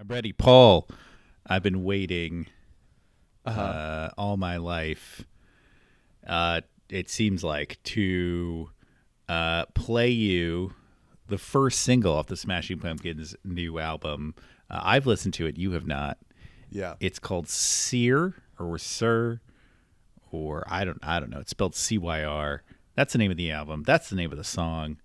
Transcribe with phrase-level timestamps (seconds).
[0.00, 0.88] I'm ready, Paul.
[1.46, 2.46] I've been waiting
[3.44, 5.26] uh, all my life.
[6.26, 8.70] Uh, it seems like to
[9.28, 10.72] uh, play you
[11.28, 14.34] the first single off the Smashing Pumpkins' new album.
[14.70, 15.58] Uh, I've listened to it.
[15.58, 16.16] You have not.
[16.70, 16.94] Yeah.
[16.98, 19.42] It's called Sear or Sir
[20.32, 21.40] or I don't I don't know.
[21.40, 22.62] It's spelled C Y R.
[22.94, 23.82] That's the name of the album.
[23.82, 24.96] That's the name of the song.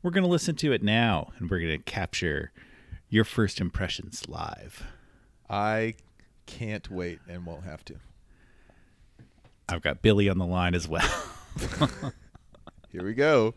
[0.00, 2.52] We're gonna listen to it now, and we're gonna capture
[3.08, 4.84] your first impressions live.
[5.48, 5.94] I
[6.46, 7.96] can't wait and won't have to.
[9.68, 11.08] I've got Billy on the line as well.
[12.90, 13.54] Here we go.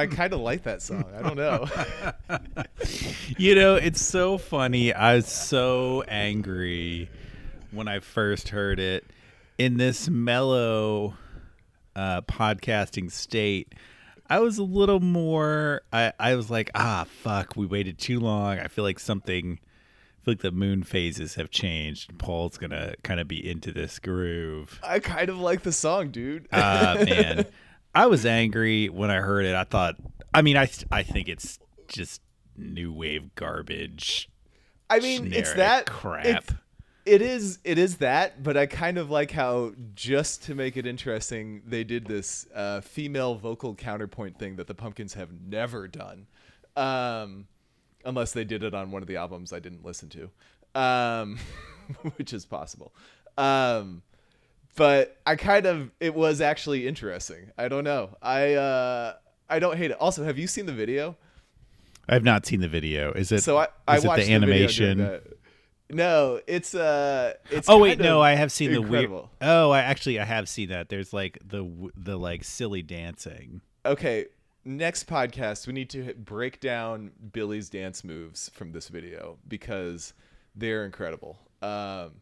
[0.00, 1.04] I kind of like that song.
[1.14, 1.66] I don't know.
[3.38, 4.94] you know, it's so funny.
[4.94, 7.10] I was so angry
[7.70, 9.04] when I first heard it
[9.58, 11.18] in this mellow
[11.94, 13.74] uh, podcasting state.
[14.30, 15.82] I was a little more.
[15.92, 18.58] I, I was like, ah, fuck, we waited too long.
[18.58, 19.58] I feel like something.
[19.60, 22.16] I feel like the moon phases have changed.
[22.16, 24.80] Paul's gonna kind of be into this groove.
[24.82, 26.46] I kind of like the song, dude.
[26.52, 27.44] uh, man,
[27.94, 29.54] I was angry when I heard it.
[29.54, 29.96] I thought,
[30.32, 31.58] I mean, I I think it's
[31.88, 32.20] just
[32.56, 34.28] new wave garbage.
[34.88, 36.26] I mean, it's that crap.
[36.26, 36.54] it's-
[37.06, 40.86] it is it is that, but I kind of like how just to make it
[40.86, 46.26] interesting, they did this uh, female vocal counterpoint thing that the Pumpkins have never done,
[46.76, 47.46] um,
[48.04, 50.30] unless they did it on one of the albums I didn't listen to,
[50.80, 51.38] um,
[52.16, 52.92] which is possible.
[53.38, 54.02] Um,
[54.76, 57.50] but I kind of it was actually interesting.
[57.58, 58.16] I don't know.
[58.22, 59.14] I uh,
[59.48, 59.96] I don't hate it.
[59.98, 61.16] Also, have you seen the video?
[62.08, 63.12] I've not seen the video.
[63.12, 63.42] Is it?
[63.42, 64.98] So I, I is it watched the animation?
[64.98, 65.20] video.
[65.92, 67.68] No, it's uh, it's.
[67.68, 69.10] oh wait, no, I have seen the weird.
[69.40, 70.88] Oh, I actually I have seen that.
[70.88, 73.60] There's like the the like silly dancing.
[73.84, 74.26] Okay,
[74.64, 80.12] next podcast we need to break down Billy's dance moves from this video because
[80.54, 81.38] they're incredible.
[81.62, 82.20] Um,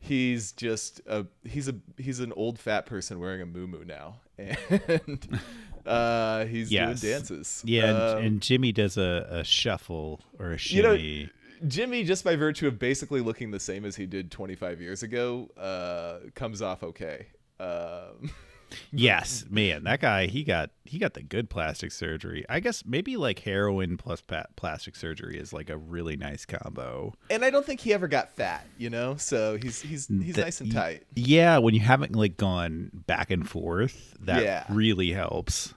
[0.00, 5.40] he's just a he's a he's an old fat person wearing a muumuu now, and
[5.86, 7.00] uh, he's Yes.
[7.00, 7.62] doing dances.
[7.64, 11.30] Yeah, and, Um, and Jimmy does a, a shuffle or a You know- shimmy.
[11.66, 15.50] Jimmy, just by virtue of basically looking the same as he did 25 years ago,
[15.56, 17.26] uh, comes off okay.
[17.58, 18.30] Um,
[18.92, 22.44] yes, man, that guy he got he got the good plastic surgery.
[22.48, 27.14] I guess maybe like heroin plus pa- plastic surgery is like a really nice combo.
[27.30, 29.16] and I don't think he ever got fat, you know.
[29.16, 31.04] So he's he's he's The- nice and tight.
[31.14, 34.64] Yeah, when you haven't like gone back and forth, that Yeah.
[34.68, 35.74] really helps.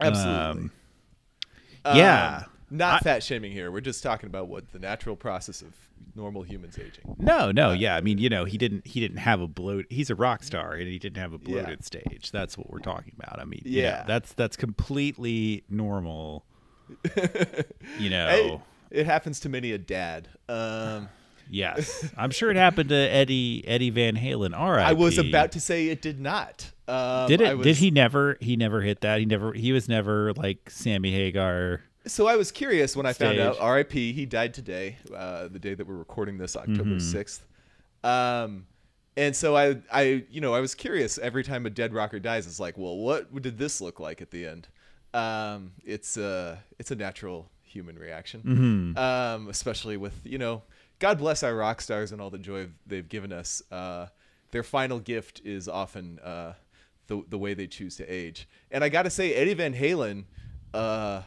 [0.00, 0.34] Absolutely.
[0.40, 0.70] Um,
[1.94, 2.42] yeah.
[2.44, 3.70] Um, not I- fat shaming here.
[3.70, 5.74] We're just talking about what the natural process of
[6.14, 7.16] normal humans aging.
[7.18, 7.96] No, no, yeah.
[7.96, 9.86] I mean, you know, he didn't he didn't have a bloat.
[9.90, 11.62] He's a rock star, and he didn't have a Yeah.
[11.62, 12.30] bloated stage.
[12.32, 13.40] That's what we're talking about.
[13.40, 14.04] I mean, you know, Yeah.
[14.06, 16.44] that's that's completely normal.
[17.98, 18.60] you know, Hey,
[18.90, 20.28] it happens to many a dad.
[20.48, 21.08] Um,
[21.50, 24.56] yes, I'm sure it happened to Eddie Eddie Van Halen.
[24.56, 26.70] All right, I was about to say it did not.
[26.86, 27.56] Um, Did it?
[27.56, 28.36] Was, Did he never?
[28.42, 29.18] He never hit that.
[29.18, 29.54] He never.
[29.54, 31.80] He was never like Sammy Hagar.
[32.06, 33.56] So I was curious when I found out.
[33.60, 34.12] R.I.P.
[34.12, 37.18] He died today, uh, the day that we're recording this, October Mm-hmm.
[37.18, 37.40] 6th
[38.06, 38.66] Um,
[39.16, 42.46] and so I, I, you know, I was curious every time a dead rocker dies.
[42.46, 44.68] It's like, well, what did this look like at the end?
[45.14, 48.98] Um, it's uh, it's a natural human reaction, Mm-hmm.
[48.98, 50.62] um, especially with you know,
[50.98, 53.62] God bless our rock stars and all the joy they've given us.
[53.70, 54.06] Uh,
[54.50, 56.54] their final gift is often uh,
[57.06, 58.48] the the way they choose to age.
[58.72, 60.24] And I got to say, Eddie Van Halen
[60.74, 61.22] uh,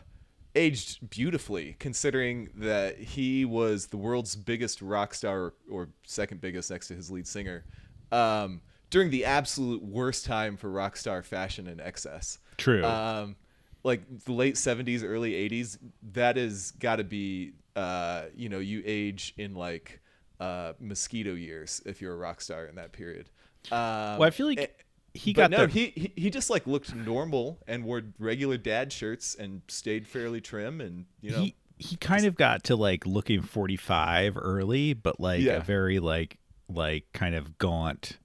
[0.58, 6.88] aged beautifully, considering that he was the world's biggest rock star, or second biggest next
[6.90, 7.64] to his lead singer,
[8.12, 12.40] um, during the absolute worst time for rock star fashion and excess.
[12.58, 12.84] True.
[12.84, 13.36] Um,
[13.84, 15.78] like the late 70s, early 80s,
[16.14, 20.02] that is got to be, uh, you know, you age in like
[20.40, 23.30] uh, mosquito years if you're a rock star in that period.
[23.72, 24.86] Um, well, I feel like
[25.18, 28.58] he but got no, the he, he he just like looked normal and wore regular
[28.58, 32.76] dad shirts and stayed fairly trim and you know he he kind of got to
[32.76, 35.54] like looking 45 early, but like Yeah.
[35.58, 36.38] a very like
[36.70, 38.18] like kind of gaunt,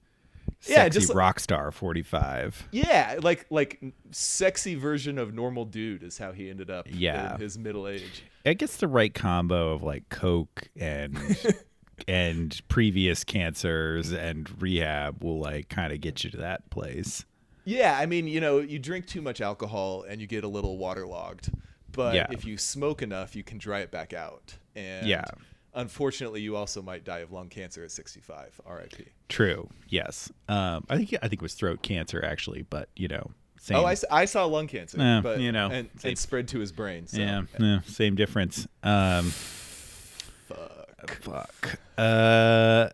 [0.67, 2.69] Yeah, sexy just like- rock star 45.
[2.73, 3.81] yeah like like
[4.11, 7.35] sexy version of normal dude is how he ended up Yeah.
[7.35, 8.23] in his middle age.
[8.45, 11.17] It gets the right combo of like coke and
[12.09, 17.25] and previous cancers and rehab will like kind of get you to that place.
[17.65, 20.79] Yeah, I mean, you know, you drink too much alcohol and you get a little
[20.79, 21.51] waterlogged.
[21.93, 22.27] But Yeah.
[22.31, 24.55] if you smoke enough, you can dry it back out.
[24.75, 25.25] And Yeah.
[25.75, 28.61] unfortunately, you also might die of lung cancer at 65.
[28.67, 29.09] RIP.
[29.29, 29.69] True.
[29.89, 30.31] Yes.
[30.49, 33.77] Um, I think I think it was throat cancer actually, but you know, same.
[33.79, 36.73] Oh, I, I saw lung cancer, Eh, but you know, and, it spread to his
[36.73, 37.07] brain.
[37.07, 38.67] So, yeah, yeah, same difference.
[38.83, 39.33] Um,
[41.11, 41.79] fuck.
[41.99, 42.89] Uh,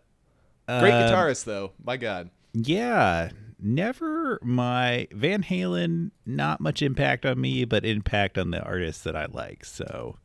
[0.67, 1.71] Great um, guitarist, though.
[1.83, 2.29] My God.
[2.53, 3.29] Yeah,
[3.59, 6.11] never my Van Halen.
[6.25, 9.65] Not much impact on me, but impact on the artists that I like.
[9.65, 10.17] So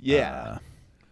[0.00, 0.30] Yeah.
[0.32, 0.58] uh,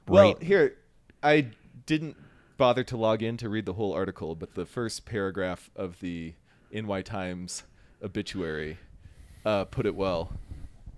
[0.09, 0.77] Well, right- here,
[1.23, 1.49] I
[1.87, 2.17] didn't
[2.57, 6.35] bother to log in to read the whole article, but the first paragraph of the
[6.73, 7.65] NY Times
[8.03, 8.79] obituary
[9.45, 10.33] uh, put it well.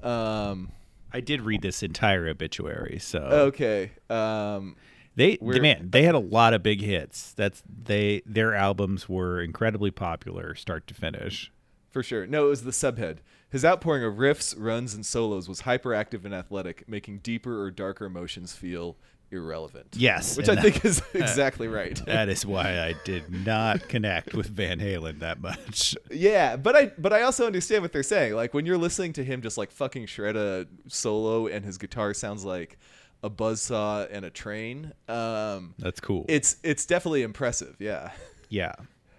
[0.03, 0.73] Um,
[1.13, 2.99] I did read this entire obituary.
[3.01, 3.93] So okay.
[4.11, 4.77] Um,
[5.17, 7.33] they, man, they had a lot of big hits.
[7.33, 11.51] That's they their albums were incredibly popular, start to finish.
[11.91, 12.27] for sure.
[12.27, 13.19] No, it was the subhead.
[13.49, 18.05] His outpouring of riffs, runs, and solos was hyperactive and athletic, making deeper or darker
[18.05, 18.97] emotions feel
[19.31, 19.95] irrelevant.
[19.97, 22.01] Yes, Which I and think is exactly right.
[22.07, 25.97] That is why I did not connect with Van Halen that much.
[26.11, 28.35] Yeah, but I but I also understand what they're saying.
[28.35, 32.15] Like when you're listening to him just like fucking shred a solo and his guitar
[32.15, 32.79] sounds like
[33.27, 34.93] a buzzsaw and a train.
[35.09, 36.25] Um, That's cool.
[36.29, 37.77] it's it's definitely impressive.
[37.79, 38.11] Yeah.
[38.49, 38.75] Yeah,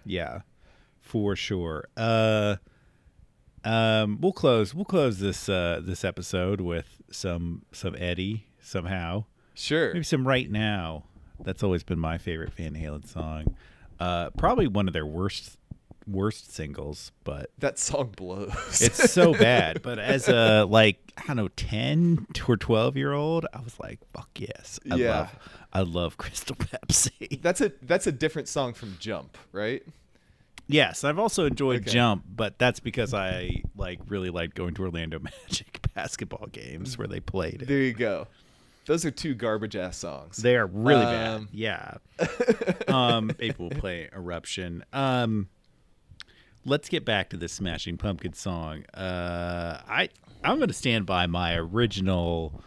[0.06, 0.40] yeah,
[1.02, 1.86] for sure.
[1.98, 2.56] Uh,
[3.62, 4.74] um, we'll close.
[4.74, 9.24] We'll close this uh this episode with some some Eddie somehow.
[9.52, 9.92] Sure.
[9.92, 11.04] Maybe some right now.
[11.44, 13.54] That's always been my favorite Van Halen song.
[14.00, 15.58] Uh, probably one of their worst
[16.08, 18.80] worst singles, but That song blows.
[18.80, 19.82] it's so bad.
[19.82, 23.98] But as a like I don't know ten or twelve year old, I was like,
[24.12, 25.10] fuck yes, I Yeah.
[25.10, 25.38] love
[25.72, 27.40] I love Crystal Pepsi.
[27.42, 29.82] that's a that's a different song from Jump, right?
[30.70, 31.90] Yes, I've also enjoyed Okay.
[31.92, 35.18] Jump, but that's because I like really liked going to Orlando
[35.48, 37.68] Magic basketball games where they played it.
[37.68, 38.26] There you go.
[38.84, 40.38] Those are two garbage ass songs.
[40.38, 41.48] They are really Um, bad.
[41.52, 41.94] Yeah.
[42.88, 44.82] um, people will play Eruption.
[44.92, 45.48] Um,
[46.68, 48.84] let's get back to the Smashing Pumpkin song.
[48.94, 50.08] Uh, I
[50.44, 52.62] I'm going to stand by my original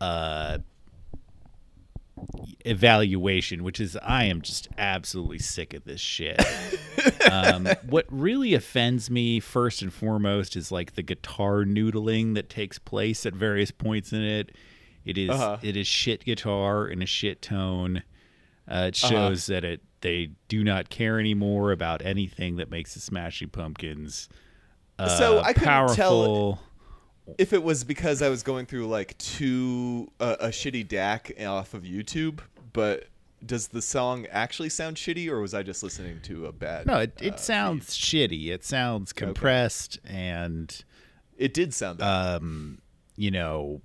[0.00, 0.58] uh,
[2.64, 6.40] evaluation, which is I am just absolutely sick of this shit.
[7.30, 12.78] um, what really offends me first and foremost is like the guitar noodling that takes
[12.78, 14.52] place at various points in it.
[15.04, 15.58] It is- Uh-huh.
[15.62, 18.02] it is shit guitar in a shit tone.
[18.68, 19.08] Uh, it Uh-huh.
[19.10, 24.28] shows that it they do not care anymore about anything that makes the Smashing Pumpkins.
[24.98, 25.94] Uh, So I couldn't powerful.
[25.96, 26.62] tell
[27.38, 31.74] if it was because I was going through like two uh, a shitty DAC off
[31.74, 32.38] of YouTube,
[32.72, 33.06] but
[33.44, 36.86] does the song actually sound shitty, or was I just listening to a bad?
[36.86, 38.48] No, it, it uh, sounds shitty.
[38.48, 40.84] It sounds compressed and
[41.36, 42.36] It did sound that.
[42.40, 42.78] um,
[43.16, 43.82] you know,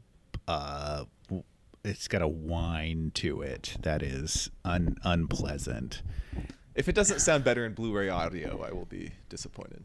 [0.48, 1.06] uh,
[1.84, 6.02] it's got a whine to it that is un- unpleasant.
[6.76, 9.84] if it doesn't sound better in Blu-ray audio, I will be disappointed.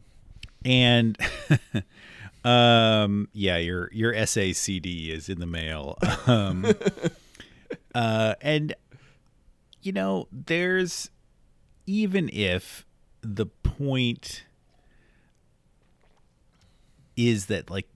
[0.63, 1.17] And
[2.43, 5.97] um, yeah, your your SACD is in the mail.
[6.25, 6.65] Um,
[7.95, 8.73] uh, and
[9.81, 11.09] you know, there's
[11.85, 12.85] even if
[13.21, 14.45] the point
[17.15, 17.87] is that like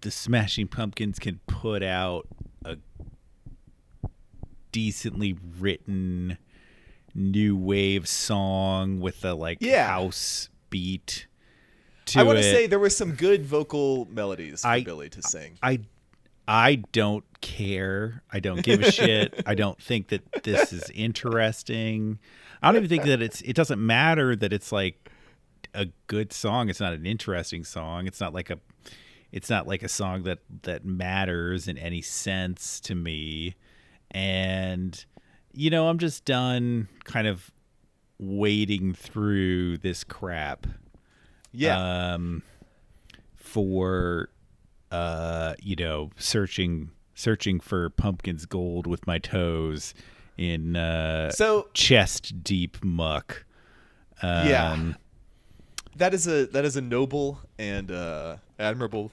[0.00, 2.26] the Smashing Pumpkins can put out
[4.76, 6.36] decently written
[7.14, 9.86] new wave song with a like Yeah.
[9.86, 11.26] house beat
[12.04, 15.22] to I want to say there were some good vocal melodies for I- Billy to
[15.22, 15.56] sing.
[15.62, 15.80] I
[16.46, 18.22] I don't care.
[18.30, 19.42] I don't give a shit.
[19.46, 22.18] I don't think that this is interesting.
[22.62, 25.10] I don't even think that it's it doesn't matter that it's like
[25.72, 26.68] a good song.
[26.68, 28.06] It's not an interesting song.
[28.06, 28.58] It's not like a
[29.32, 33.54] it's not like a song that that matters in any sense to me
[34.10, 35.04] and
[35.52, 37.50] you know i'm just done kind of
[38.18, 40.66] wading through this crap
[41.52, 42.12] Yeah.
[42.14, 42.42] um
[43.34, 44.30] for
[44.90, 49.94] uh you know searching searching for pumpkin's gold with my toes
[50.36, 53.44] in uh so chest deep muck
[54.22, 54.92] um, Yeah.
[55.96, 59.10] that is a that is a noble and uh, admirable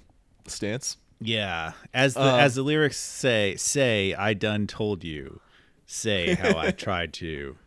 [0.47, 0.95] stance.
[1.25, 5.41] Yeah, as the Um, as the lyrics say, say I done told you,
[5.85, 7.57] say how I tried to.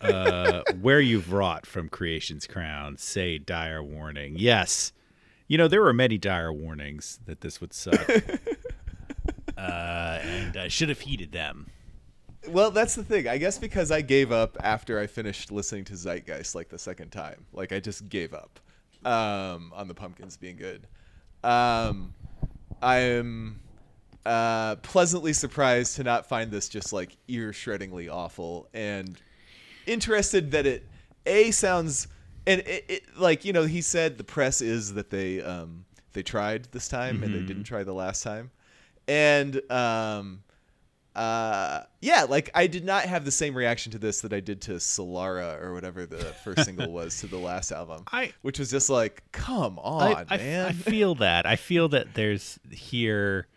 [0.00, 4.34] Uh, where you've wrought from creation's crown, say dire warning.
[4.36, 4.92] Yes,
[5.48, 8.08] you know there were many dire warnings that this would suck,
[9.56, 11.70] uh, and I should have heeded them.
[12.46, 13.26] Well, that's the thing.
[13.26, 17.10] I guess because I gave up after I finished listening to Zeitgeist like the second
[17.10, 17.44] time.
[17.52, 18.60] Like I just gave up
[19.04, 20.86] um, on the pumpkins being good.
[21.42, 22.14] Um,
[22.82, 23.60] I am
[24.24, 29.20] uh, pleasantly surprised to not find this just like ear shreddingly awful and
[29.86, 30.86] interested that it
[31.26, 32.08] a sounds
[32.46, 36.22] and it, it like you know he said the press is that they um, they
[36.22, 38.50] tried this time and they didn't try the last time.
[39.06, 40.42] And um,
[41.18, 44.60] uh, yeah, like I did not have the same reaction to this that I did
[44.62, 48.04] to Solara or whatever the first single was to the last album.
[48.12, 50.66] I- which was just like, come on, I, man.
[50.66, 51.44] I feel that.
[51.46, 53.48] I feel that there's here.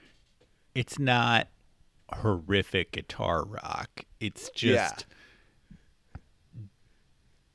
[0.74, 1.48] It's not
[2.12, 4.06] horrific guitar rock.
[4.20, 4.90] It's Yeah.
[4.90, 5.06] just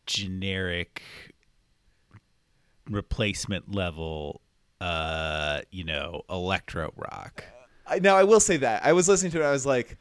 [0.07, 1.03] generic
[2.89, 4.41] replacement level.
[4.81, 7.45] Uh, you know, electro rock.
[7.87, 9.45] I, now I will say that I was listening to it.
[9.45, 9.97] I was like,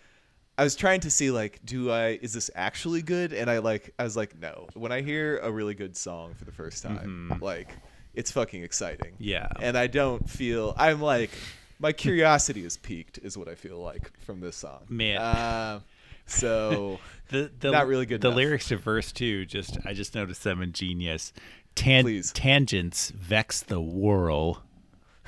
[0.58, 3.34] I was trying to see like, do I is this actually good?
[3.34, 4.68] And I like, I was like, no.
[4.74, 7.70] When I hear a really good song for the first time, like,
[8.14, 9.14] it's fucking exciting.
[9.14, 9.24] Mm-hmm.
[9.24, 9.48] Yeah.
[9.62, 10.74] And I don't feel.
[10.78, 11.32] I'm like,
[11.80, 14.82] my curiosity is peaked, is what I feel like from this song.
[14.90, 15.18] Man.
[15.18, 15.80] Uh,
[16.26, 17.00] so
[17.30, 18.38] The, the Not really good The enough.
[18.38, 21.34] lyrics to verse two, just I just noticed them in Genius.
[21.76, 22.32] Tan- Please.
[22.32, 24.64] Tangents vex the whirl.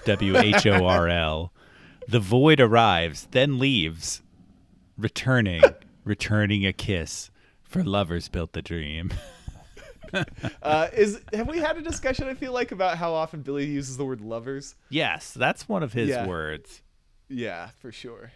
[0.06, 1.52] W H O R L.
[2.08, 4.22] The void arrives, then leaves,
[4.98, 5.62] returning,
[6.04, 7.30] returning a kiss.
[7.64, 9.12] For lovers built the dream.
[10.64, 12.28] uh, is have we had a discussion?
[12.30, 14.76] I feel like about how often Billy uses the word lovers.
[14.90, 16.26] yes, that's one of his Yeah.
[16.26, 16.82] words.
[17.28, 18.32] Yeah, for sure.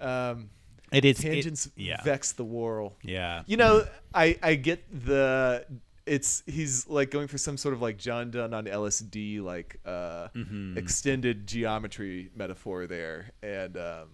[0.00, 0.50] Um,
[0.92, 2.94] It is it- tangents yeah, vex the whirl.
[3.02, 3.42] yeah.
[3.46, 5.66] You know, I I get the
[6.06, 10.28] it's he's like going for some sort of like John Donne on LSD like uh
[10.34, 10.76] Mm-hmm.
[10.78, 14.08] extended geometry metaphor there and um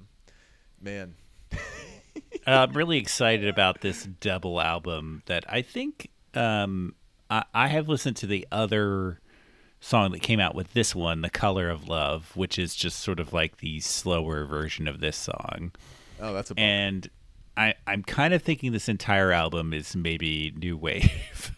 [0.81, 1.15] man
[2.47, 6.95] Uh, I'm really excited about this double album that I think um,
[7.31, 9.21] I, I have listened to the other
[9.81, 13.21] song that came out with this one, The Color of Love, which is just sort
[13.21, 15.73] of like the slower version of this song.
[16.21, 16.67] oh that's a bummer.
[16.67, 17.11] And
[17.57, 21.53] I, I'm kind of thinking this entire album is maybe new wave.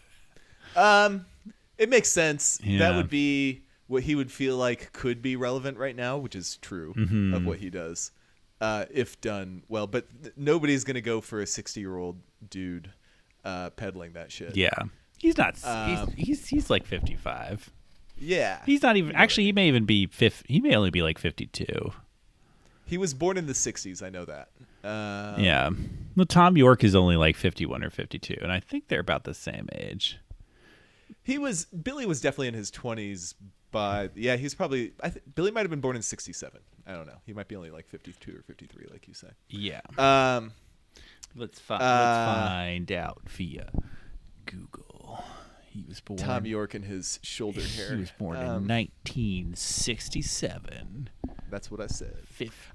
[0.75, 1.25] um
[1.77, 5.95] it makes sense that would be what he would feel like could be relevant right
[5.95, 7.33] now which is true Mm-hmm.
[7.33, 8.11] of what he does
[8.61, 12.17] uh if done well but th- nobody's going to go for a 60 year old
[12.49, 12.91] dude
[13.43, 14.69] uh peddling that shit yeah.
[15.17, 15.55] He's not.
[15.63, 17.69] Um, he's, he's he's like 55.
[18.17, 19.15] yeah He's not even.
[19.15, 20.41] Actually, he may even be fifth.
[20.47, 21.91] He may only be like 52.
[22.85, 24.49] he was born in the 60s i know that
[24.83, 25.69] uh Yeah.
[26.15, 29.33] Well, Thom Yorke is only like 51 or 52, and I think they're about the
[29.35, 30.17] same age.
[31.23, 33.35] He was Billy was definitely in his twenties,
[33.71, 36.61] but yeah, he's probably I th- Billy might have been born in sixty seven.
[36.87, 37.19] I don't know.
[37.25, 39.29] He might be only like fifty two or fifty three, like you say.
[39.49, 39.81] Yeah.
[39.97, 40.53] Um,
[41.35, 43.71] let's, fi- uh, let's find out via
[44.45, 45.23] Google.
[45.73, 46.17] He was born.
[46.17, 47.93] Thom Yorke and his shoulder hair.
[47.95, 48.77] He was born Um, in
[49.95, 51.09] 1967.
[51.49, 52.17] That's what I said.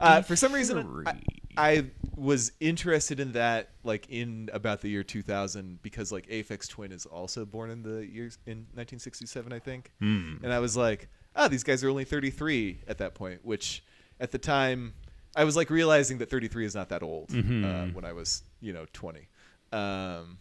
[0.00, 1.20] Uh, for some reason, I,
[1.56, 1.84] I
[2.14, 7.06] was interested in that, like in about the year 2000, because like Aphex Twin is
[7.06, 9.92] also born in the years in 1967, I think.
[10.00, 10.36] Hmm.
[10.42, 13.82] And I was like, oh, these guys are only 33 at that point, which
[14.20, 14.92] at the time
[15.34, 17.64] I was like realizing that 33 is not that old Mm-hmm.
[17.64, 19.26] uh, when I was, you know, 20.
[19.72, 20.38] Um,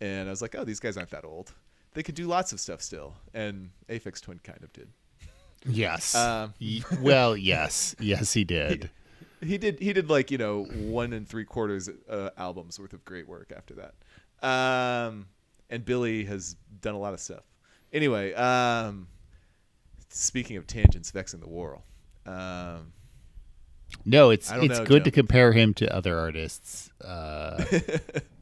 [0.00, 1.52] and I was like, oh, these guys aren't that old.
[1.94, 3.14] They could do lots of stuff still.
[3.34, 4.88] And Aphex Twin kind of did.
[5.66, 6.14] yes.
[6.14, 6.54] Um,
[7.00, 7.94] well, yes.
[8.00, 8.90] Yes, he did.
[9.42, 13.04] he did he did like you know one and three quarters uh, albums worth of
[13.04, 13.94] great work after that
[14.46, 15.26] um
[15.68, 17.42] and billy has done a lot of stuff
[17.92, 19.08] anyway um
[20.10, 21.82] speaking of tangents vexing the world
[22.24, 22.92] um
[24.04, 25.04] No, it's it's know, good Joe.
[25.06, 26.90] to compare him to other artists.
[27.04, 27.64] Uh,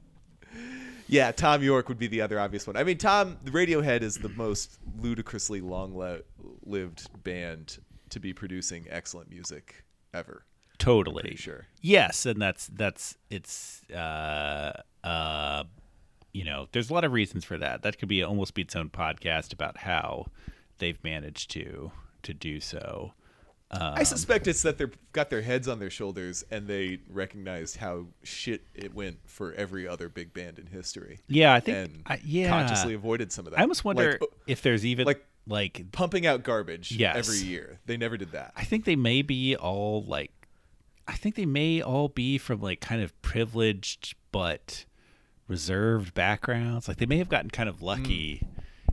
[1.10, 4.28] yeah thom yorke would be the other obvious one i mean tom radiohead is the
[4.36, 7.78] most ludicrously long-lived band
[8.10, 10.44] to be producing excellent music ever.
[10.78, 11.66] totally sure.
[11.80, 14.72] Yes, and that's that's it's uh
[15.04, 15.64] uh
[16.32, 17.82] you know, there's a lot of reasons for that.
[17.82, 20.26] That could be almost be its own podcast about how
[20.78, 21.90] they've managed to
[22.22, 23.12] to do so.
[23.72, 27.76] Um, I suspect it's that they've got their heads on their shoulders and they recognized
[27.76, 31.20] how shit it went for every other big band in history.
[31.28, 32.48] Yeah, I think and I, yeah.
[32.48, 33.58] consciously avoided some of that.
[33.60, 37.16] I almost wonder Like, uh, if there's even like- like pumping out garbage Yes.
[37.16, 37.78] every year.
[37.86, 38.52] They never did that.
[38.56, 40.32] I think they may be all like
[41.08, 44.84] I think they may all be from like kind of privileged but
[45.48, 46.88] reserved backgrounds.
[46.88, 48.46] Like they may have gotten kind of lucky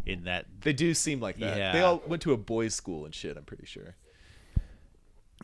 [0.06, 1.58] in that They do seem like that.
[1.58, 1.72] Yeah.
[1.74, 3.38] They all went to a boys' school and shit.
[3.38, 3.96] I'm pretty sure.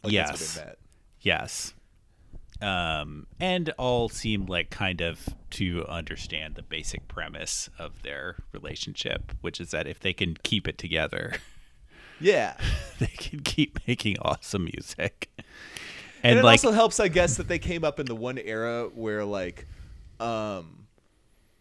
[0.04, 0.30] Like, yes.
[0.30, 0.74] That's where they.
[1.22, 1.74] Yes.
[2.62, 9.34] Um, and all seem like kind of to understand the basic premise of their relationship,
[9.42, 11.34] which is that if they can keep it together,
[12.20, 12.56] Yeah.
[13.00, 15.30] they can keep making awesome music.
[15.38, 15.46] And,
[16.32, 18.90] And, it like, also helps, I guess, that they came up in the one era
[18.94, 19.68] where like
[20.20, 20.86] um,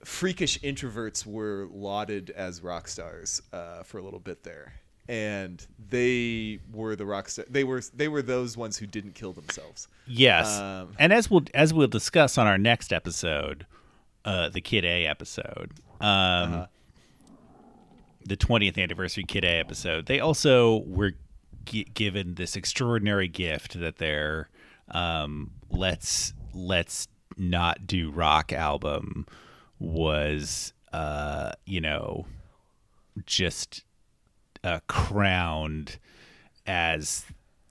[0.05, 4.75] freakish introverts were lauded as rock stars uh, for a little bit there,
[5.09, 7.45] and they were the rock star.
[7.49, 9.89] They were they were those ones who didn't kill themselves.
[10.07, 13.67] Yes, Um, and as we'll as we'll discuss on our next episode,
[14.25, 16.67] uh, the Kid A episode, um, Uh-huh.
[18.25, 21.13] the twentieth anniversary Kid A episode, they also were
[21.65, 24.49] gi- given this extraordinary gift that their
[24.91, 29.27] um, let's let's not do rock album
[29.79, 32.27] was, uh, you know,
[33.27, 33.85] just
[34.65, 35.99] uh, crowned
[36.67, 37.25] as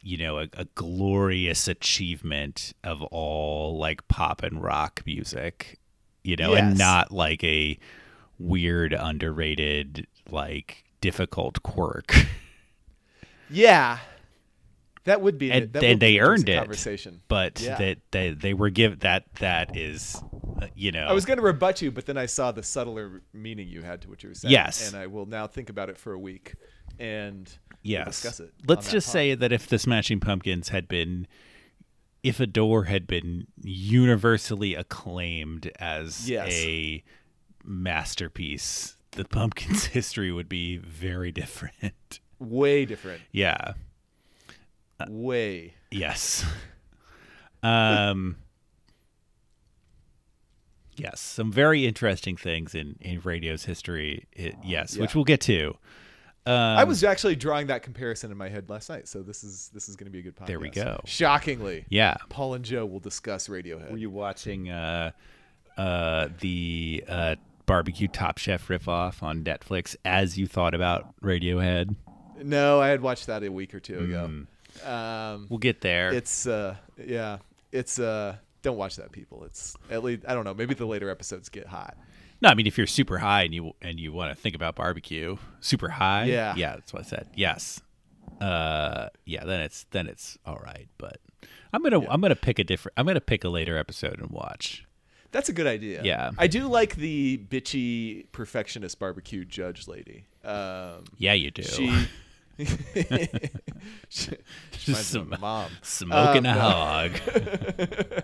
[0.03, 5.79] you know a, a glorious achievement of all like pop and rock music
[6.24, 7.77] you know and not like a
[8.39, 12.13] weird underrated like difficult quirk
[13.50, 14.00] Yeah,
[15.03, 15.51] that would be.
[15.51, 17.21] and that then would be they earned it Conversation.
[17.27, 17.77] but Yeah.
[17.77, 20.22] that they, they were given that that is
[20.61, 23.22] uh, you know I was going to rebut you, but then I saw the subtler
[23.33, 24.51] meaning you had to what you were saying.
[24.51, 24.87] Yes.
[24.92, 26.55] and I will now think about it for a week
[27.01, 27.48] and
[27.83, 28.53] we'll yes discuss it.
[28.68, 29.11] let's just pod.
[29.14, 31.27] say that if the smashing pumpkins had been
[32.24, 36.50] if Adore had been universally acclaimed as Yes.
[36.51, 37.03] a
[37.64, 43.22] masterpiece the pumpkins history would be very different way different.
[43.31, 43.74] yeah
[45.09, 45.74] Way.
[45.90, 46.46] yes
[47.64, 48.37] um
[50.96, 55.75] yes some very interesting things in in radio's history it, yes which we'll get to
[56.46, 59.70] um, I was actually drawing that comparison in my head last night, so this is
[59.74, 60.48] this is going to be a good podcast.
[60.48, 61.00] There we go.
[61.06, 63.92] Shockingly, yeah Paul and Joe will discuss Radiohead.
[63.92, 65.12] Were you watching uh,
[65.77, 71.96] uh, the uh, barbecue Top Chef ripoff on Netflix as you thought about Radiohead?
[72.44, 74.30] no, I had watched that a week or two ago.
[74.84, 74.88] Mm.
[74.88, 76.12] Um, We'll get there.
[76.12, 77.38] it's uh, yeah,
[77.72, 79.44] it's uh, don't watch that, people.
[79.44, 80.54] It's at least I don't know.
[80.54, 81.98] Maybe the later episodes get hot.
[82.42, 84.75] No, I mean if you're super high and you and you want to think about
[84.75, 86.25] barbecue, super high.
[86.25, 86.54] Yeah.
[86.56, 87.27] yeah, that's what I said.
[87.36, 87.82] Yes.
[88.40, 90.88] Uh, yeah, then it's then it's all right.
[90.98, 91.20] But
[91.74, 92.94] I'm gonna I'm gonna pick a different.
[92.98, 94.86] I'm gonna pick a later episode and watch.
[95.32, 96.01] That's a good idea.
[96.04, 96.32] Yeah.
[96.38, 100.25] I do like the bitchy perfectionist barbecue judge lady.
[100.44, 101.64] Um, Yeah, you do.
[101.64, 102.08] she.
[104.10, 104.32] she
[104.72, 105.72] Just me of some- my mom.
[105.82, 106.60] Smoking Um, a no.
[106.62, 107.12] hog.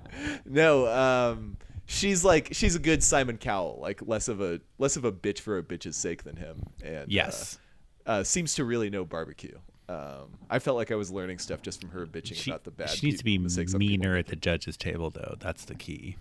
[0.44, 1.58] No, um,
[1.90, 5.40] she's like she's a good Simon Cowell, like less of a less of a bitch
[5.40, 7.58] for a bitch's sake than him, and Yes.
[8.06, 9.58] uh, uh, seems to really know barbecue.
[9.88, 12.70] Um, I felt like I was learning stuff just from her bitching She, about the
[12.70, 12.90] bad.
[12.90, 15.34] she needs to be meaner at the judge's table, though.
[15.40, 16.16] That's the key.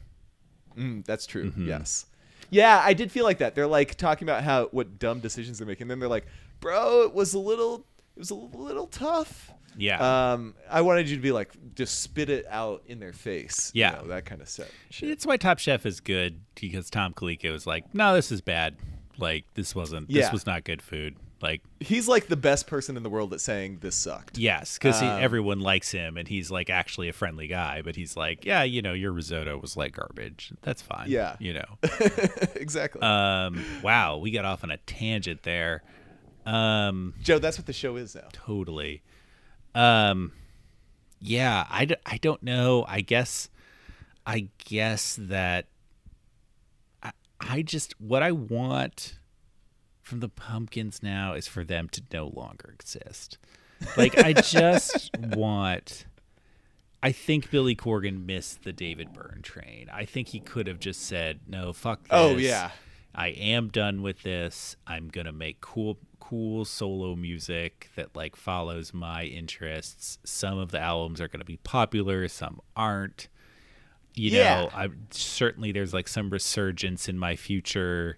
[0.77, 1.51] Mm, that's true.
[1.51, 1.67] Mm-hmm.
[1.67, 2.05] Yes.
[2.49, 3.55] Yeah, I did feel like that.
[3.55, 5.83] They're like talking about how what dumb decisions they're making.
[5.85, 6.27] And then they're like,
[6.61, 7.85] "Bro, it was a little,
[8.17, 10.31] it was a little tough." Yeah.
[10.33, 13.69] Um, I wanted you to be like, just spit it out in their face.
[13.75, 13.91] you Yeah.
[13.91, 14.71] know, that kind of stuff.
[15.01, 18.75] It's why Top Chef is good because Tom Colicchio was like, "No, this is bad.
[19.19, 20.09] Like this wasn't.
[20.09, 20.23] Yeah.
[20.23, 21.15] This was not good food.
[21.39, 24.39] Like He's like the best person in the world at saying this sucked.
[24.39, 27.83] yes, because Um, everyone likes him and he's like actually a friendly guy.
[27.83, 30.51] But he's like, yeah, you know, your risotto was like garbage.
[30.63, 31.09] That's fine.
[31.11, 31.35] Yeah.
[31.39, 31.77] you know.
[32.55, 33.01] exactly.
[33.03, 35.83] um, wow, we got off on a tangent there.
[36.47, 38.29] Um, Joe, that's what the show is now.
[38.31, 39.01] totally.
[39.75, 40.31] Um,
[41.19, 42.85] yeah, I, d- I don't know.
[42.87, 43.49] I guess,
[44.25, 45.65] I guess that
[47.03, 49.19] I, I just, what I want
[50.01, 53.37] from the pumpkins now is for them to no longer exist.
[53.97, 56.05] Like, I just want,
[57.03, 59.89] I think Billy Corgan missed the David Byrne train.
[59.91, 62.09] I think he could have just said, no, fuck this.
[62.11, 62.71] Oh, yeah.
[63.17, 64.75] I am done with this.
[64.85, 70.19] I'm gonna make cool cool solo music that like follows my interests.
[70.23, 73.27] Some of the albums are gonna be popular, some aren't.
[74.13, 74.61] You Yeah.
[74.61, 78.17] know, I certainly there's like some resurgence in my future.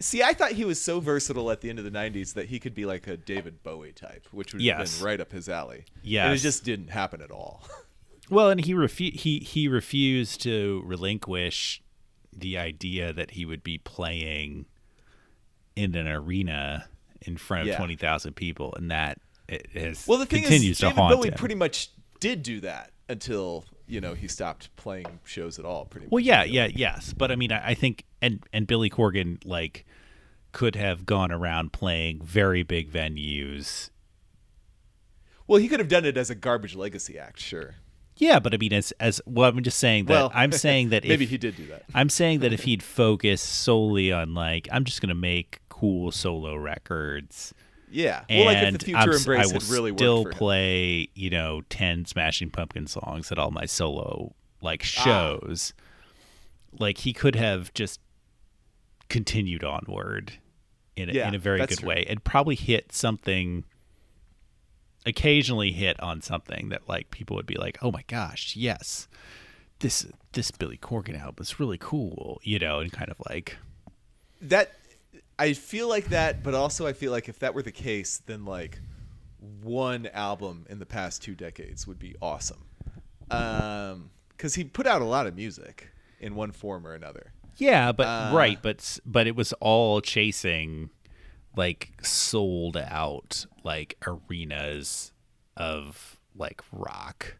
[0.00, 2.58] See, I thought he was so versatile at the end of the '90s that he
[2.58, 5.84] could be like a David Bowie type, which would have been right up his alley.
[6.02, 7.68] Yeah, it just didn't happen at all.
[8.30, 11.82] Well, and he refu- he he refused to relinquish
[12.38, 14.66] the idea that he would be playing
[15.76, 16.88] in an arena
[17.22, 17.76] in front of Yeah.
[17.76, 19.18] twenty thousand people, and that
[19.48, 21.34] it has Well, the thing continues is, to David haunt Bowie him.
[21.34, 25.84] pretty much did do that until you know he stopped playing shows at all.
[25.84, 26.26] Pretty well, much.
[26.26, 29.84] yeah, yeah, yes, but I mean, I, I think and and Billy Corgan like
[30.52, 33.90] could have gone around playing very big venues.
[35.46, 37.74] Well, he could have done it as a garbage legacy act, sure.
[38.16, 41.02] Yeah, but I mean, as as well, I'm just saying that Well, I'm saying that
[41.04, 41.84] maybe if, he did do that.
[41.94, 46.54] I'm saying that if he'd focus solely on like I'm just gonna make cool solo
[46.54, 47.52] records,
[47.90, 48.22] Yeah.
[48.28, 50.38] and well, like if the future I'm embrace I will really still worked for him.
[50.38, 55.02] play you know ten Smashing Pumpkin songs at all my solo like Ah.
[55.04, 55.74] shows.
[56.78, 58.00] Like he could have just
[59.08, 60.34] continued onward
[60.96, 61.88] in a, Yeah, in a very good true.
[61.88, 63.64] way and probably hit something
[65.06, 69.06] occasionally hit on something that like people would be like oh my gosh yes
[69.80, 73.56] this this billy corgan album is really cool you know and kind of like
[74.40, 74.72] that
[75.38, 78.44] I feel like that, but also I feel like if that were the case, then
[78.44, 78.78] like
[79.62, 82.64] one album in the past two decades would be awesome.
[83.30, 85.88] Um, because he put out a lot of music
[86.20, 87.32] in one form or another.
[87.56, 90.90] yeah but Uh, right but but it was all chasing
[91.56, 95.12] like sold out like arenas
[95.56, 97.36] of like rock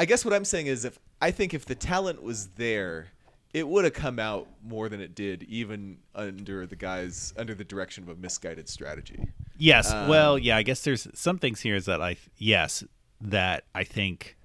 [0.00, 3.08] I guess what I'm saying is if I think if the talent was there,
[3.52, 7.64] it would have come out more than it did, even under the guys under the
[7.64, 9.28] direction of a misguided strategy.
[9.58, 9.92] Yes.
[9.92, 12.82] Um, well, yeah, I guess there's some things here is that I yes,
[13.20, 14.38] that I think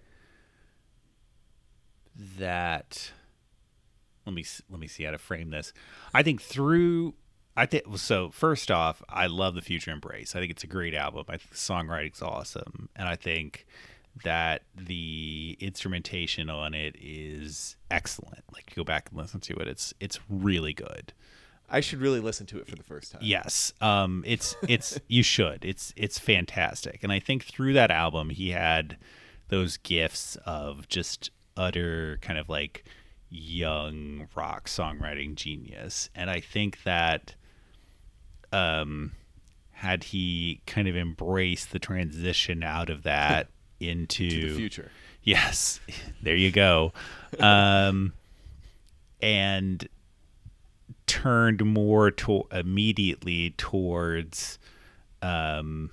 [2.37, 3.13] that
[4.25, 5.71] let me let me see how to frame this.
[6.13, 7.13] I think through
[7.57, 10.35] I think so first off, I love the Future Embrace.
[10.35, 11.25] I think it's a great album.
[11.29, 13.65] I think the songwriting's awesome and I think
[14.23, 18.43] that the instrumentation on it is excellent.
[18.53, 19.67] Like go back and listen to it.
[19.67, 21.13] It's it's really good.
[21.69, 23.21] I should really listen to it for the first time.
[23.23, 23.73] Yes.
[23.81, 25.63] Um it's it's you should.
[25.63, 27.03] It's it's fantastic.
[27.03, 28.97] And I think through that album he had
[29.47, 32.83] those gifts of just utter kind of like
[33.29, 36.09] young rock songwriting genius.
[36.15, 37.35] And I think that
[38.51, 39.12] um
[39.75, 44.91] had he kind of embraced the transition out of that into To the future.
[45.21, 45.79] Yes,
[46.21, 46.93] there you go.
[47.39, 48.13] Um,
[49.21, 49.88] and
[51.08, 54.60] turned more to immediately towards,
[55.21, 55.91] um,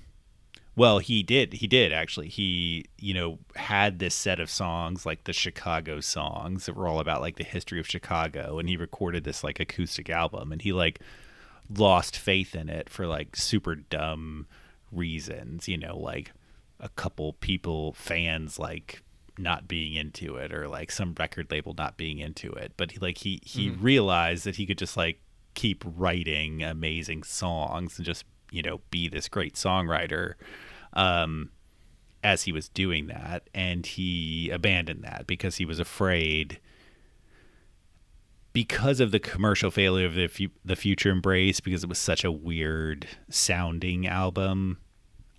[0.77, 1.55] well, he did.
[1.55, 2.29] He did actually.
[2.29, 7.01] He, you know, had this set of songs like the Chicago songs that were all
[7.01, 10.73] about like the history of Chicago, and he recorded this like acoustic album, and he
[10.73, 11.01] like
[11.77, 14.47] lost faith in it for like super dumb
[14.91, 16.33] reasons, you know, like
[16.81, 19.03] a couple people fans like
[19.39, 22.73] not being into it or like some record label not being into it.
[22.77, 25.21] But he like he he realized that he could just like
[25.55, 30.35] keep writing amazing songs and just you know be this great songwriter
[30.95, 31.51] um
[32.25, 33.49] as he was doing that.
[33.55, 36.61] And he abandoned that because he was afraid
[38.53, 42.25] because of the commercial failure of the fu- the future embrace because it was such
[42.25, 44.79] a weird sounding album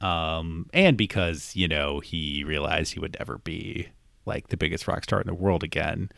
[0.01, 3.87] um and because you know he realized he would never be
[4.25, 6.09] like the biggest rock star in the world again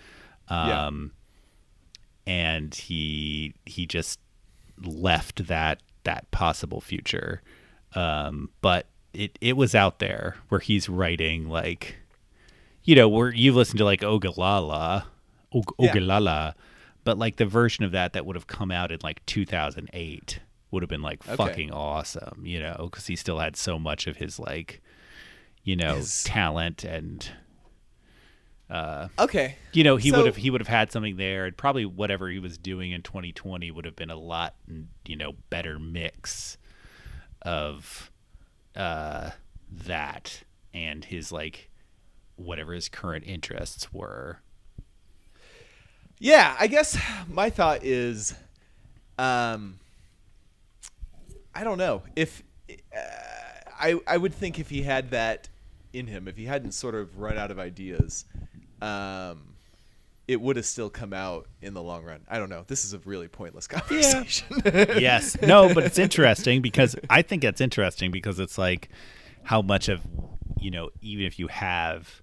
[0.50, 0.86] Yeah.
[0.88, 1.12] um
[2.28, 4.20] and he he just
[4.84, 7.42] left that that possible future
[7.94, 11.96] um but it it was out there where he's writing like
[12.84, 15.06] you know where you've listened to like Ogilala
[15.54, 15.94] Og- Yeah.
[17.06, 20.40] But like the version of that that would have come out in like 2008
[20.72, 21.36] would have been like Okay.
[21.38, 24.82] fucking awesome you know because he still had so much of his like
[25.64, 27.30] you know His- talent and
[28.70, 29.58] Uh, Okay.
[29.74, 32.30] you know he So- would have he would have had something there and probably whatever
[32.30, 34.56] he was doing in 2020 would have been a lot
[35.06, 36.58] you know better mix
[37.44, 38.12] of
[38.76, 39.30] uh
[39.72, 41.70] that and his like
[42.38, 44.42] whatever his current interests were
[46.20, 46.98] Yeah, I guess
[47.30, 48.34] my thought is,
[49.18, 49.80] um,
[51.54, 53.00] I don't know if uh,
[53.80, 55.50] I I would think if he had that
[55.94, 58.26] in him, if he hadn't sort of run out of ideas,
[58.82, 59.56] um,
[60.28, 62.22] it would have still come out in the long run.
[62.30, 62.64] I don't know.
[62.68, 64.62] This is a really pointless conversation.
[64.66, 65.40] yes.
[65.42, 68.90] No, but it's interesting because I think it's interesting because it's like
[69.44, 70.02] how much of
[70.60, 72.22] you know, even if you have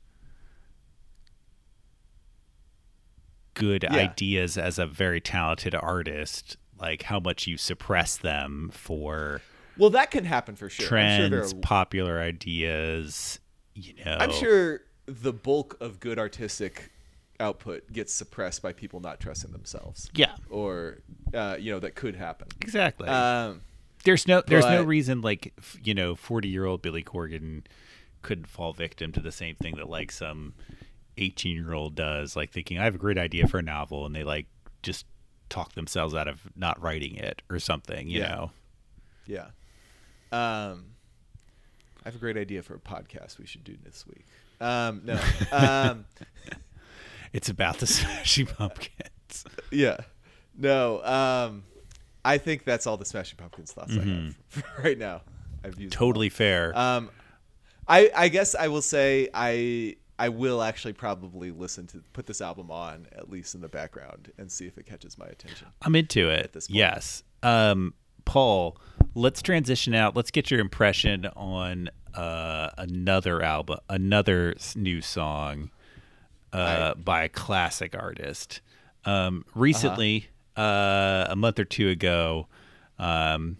[3.54, 3.94] good Yeah.
[3.96, 9.40] ideas as a very talented artist, like how much you suppress them for
[9.78, 10.84] well, that can happen for sure.
[10.98, 13.40] I'm sure trends, are- popular ideas,
[13.74, 14.16] you know.
[14.20, 16.90] I'm sure the bulk of good artistic
[17.40, 20.10] output gets suppressed by people not trusting themselves.
[20.14, 20.36] Yeah.
[20.50, 20.98] Or
[21.34, 22.48] uh, you know that could happen.
[22.60, 23.08] Exactly.
[23.08, 23.62] Um,
[24.04, 27.62] there's no there's no reason like you know 40 year old billy corgan
[28.20, 30.54] couldn't fall victim to the same thing that like some
[31.18, 34.14] 18 year old does like thinking i have a great idea for a novel and
[34.14, 34.46] they like
[34.83, 35.05] just
[35.48, 38.29] talk themselves out of not writing it or something you Yeah.
[38.29, 38.51] know
[39.27, 39.46] yeah.
[40.33, 40.87] Um,
[42.05, 44.25] I have a great idea for a podcast we should do this week.
[44.61, 45.20] Um, no.
[45.53, 46.07] Um,
[47.33, 49.98] it's about the smashing pumpkins yeah.
[50.59, 51.03] No.
[51.05, 51.62] Um,
[52.25, 55.22] I think that's all the Smashing Pumpkins thoughts I have for right now.
[55.64, 57.11] I've used totally fair Um,
[57.88, 62.40] I I guess I will say I I will actually probably listen to put this
[62.40, 65.66] album on at least in the background and see if it catches my attention.
[65.82, 66.76] i'm into it At this point.
[66.76, 68.76] yes um paul
[69.14, 75.70] let's transition out let's get your impression on uh another album another new song
[76.52, 78.61] uh, by a classic artist.
[79.06, 82.46] Um, recently, uh a month or two ago,
[82.98, 83.56] um,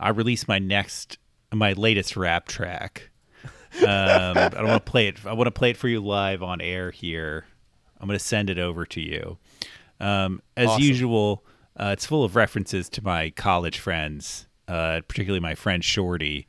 [0.00, 1.18] I released my next,
[1.52, 3.10] my latest rap track.
[3.80, 5.24] Um, I don't want to play it.
[5.26, 7.46] I want to play it for you live on air here.
[8.00, 9.38] I'm going to send it over to you.
[10.00, 10.82] Um, as Awesome.
[10.82, 11.44] usual,
[11.76, 16.46] uh, it's full of references to my college friends, uh, particularly my friend Shorty.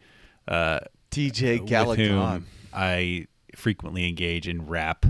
[0.47, 0.79] Uh,
[1.11, 1.97] DJ Galagon.
[2.07, 5.05] whom I frequently engage in rap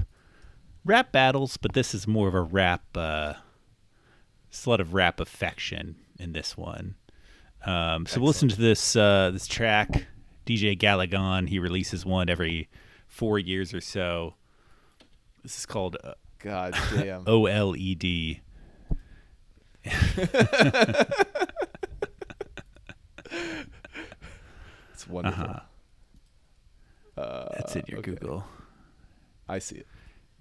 [0.86, 3.34] rap battles, but this is more of a rap uh
[4.67, 6.95] lot of rap affection in this one.
[7.65, 10.06] Um so we'll listen to this uh this track.
[10.45, 12.69] DJ Galagon, he releases one every
[13.08, 14.36] four years or so.
[15.41, 17.25] This is called uh, God damn.
[17.25, 18.41] OLED.
[25.03, 25.43] It's wonderful.
[27.17, 27.45] Uh-huh.
[27.58, 28.12] That's in your okay.
[28.12, 28.45] Google.
[29.49, 29.88] I see it.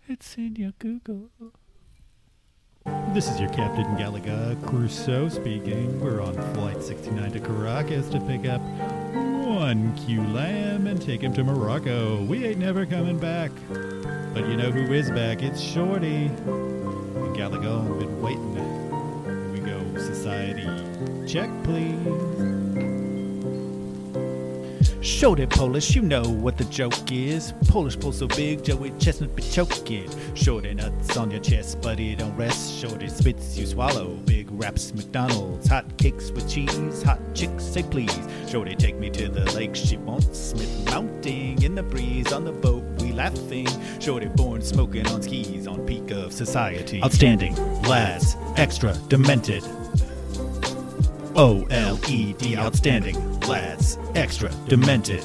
[0.09, 1.31] It's in your Google.
[3.13, 6.01] This is your Captain Gallagher Crusoe speaking.
[6.01, 8.61] We're on Flight 69 to Caracas to pick up
[9.73, 12.23] one Q Lamb and take him to Morocco.
[12.25, 13.51] We ain't never coming back.
[13.71, 15.43] But you know who is back?
[15.43, 16.27] It's Shorty.
[16.27, 18.55] And Gallagher been waiting.
[18.55, 20.69] Here we go, society.
[21.27, 22.52] Check, please.
[25.03, 27.55] Shorty Polish, you know what the joke is.
[27.67, 30.09] Polish pull so big, Joey Chestnut be choking.
[30.35, 32.79] Shorty nuts on your chest, but it don't rest.
[32.79, 34.11] Shorty spits you swallow.
[34.27, 37.03] Big raps McDonald's, hot cakes with cheese.
[37.03, 38.17] Hot chicks say please.
[38.49, 40.39] Shorty take me to the lake she wants.
[40.39, 43.67] Smith mounting in the breeze on the boat we laughing.
[43.99, 47.03] Shorty born smoking on skis on peak of society.
[47.03, 49.65] Outstanding, lads, extra, demented.
[51.35, 55.25] O L E D, outstanding, lads, extra, demented.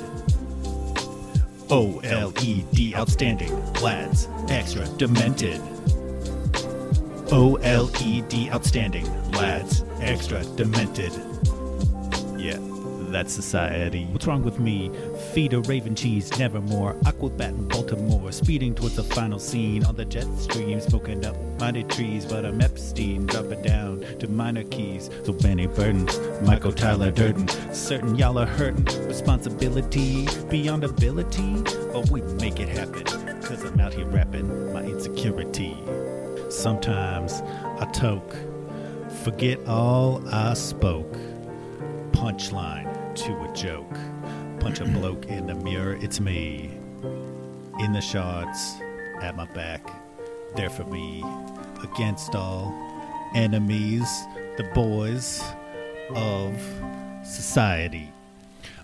[1.70, 5.62] O L E D, outstanding, lads, extra, demented.
[7.30, 11.12] O L E D, outstanding, lads, extra, demented.
[12.38, 12.58] Yeah,
[13.12, 14.06] that's society.
[14.06, 14.90] What's wrong with me?
[15.38, 16.96] Feed a raven cheese, nevermore.
[17.04, 21.84] Aquabat in Baltimore, speeding towards the final scene on the jet stream, smoking up mighty
[21.84, 22.26] trees.
[22.26, 25.12] But I'm Epstein, dropping down to minor keys.
[25.26, 27.48] So many burdens, Michael Tyler Durden.
[27.72, 28.86] Certain y'all are hurting.
[29.06, 31.62] Responsibility beyond ability,
[31.94, 33.04] but we make it happen.
[33.44, 35.78] Cause I'm out here rapping my insecurity.
[36.50, 37.44] Sometimes
[37.80, 38.36] I toke,
[39.24, 41.16] forget all I spoke
[42.12, 44.17] punchline to a joke.
[44.68, 46.70] Punch a bloke in the mirror, it's me.
[47.80, 48.76] In the shots,
[49.22, 49.82] at my back,
[50.58, 51.24] there for me.
[51.82, 52.74] Against all
[53.34, 54.10] enemies,
[54.58, 55.42] the boys
[56.14, 56.54] of
[57.24, 58.12] society.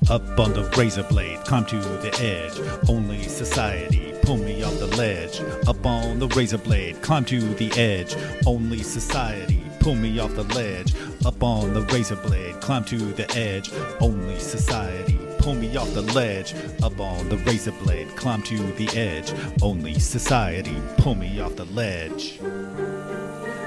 [0.10, 2.58] Up on the razor blade, climb to the edge.
[2.88, 5.42] Only society, pull me off the ledge.
[5.68, 8.16] Up on the razor blade, climb to the edge.
[8.46, 10.94] Only society, pull me off the ledge.
[11.26, 13.70] Up on the razor blade, climb to the edge.
[14.00, 16.56] Only society, pull me off the ledge.
[16.82, 19.34] Up on the razor blade, climb to the edge.
[19.62, 22.40] Only society, pull me off the ledge.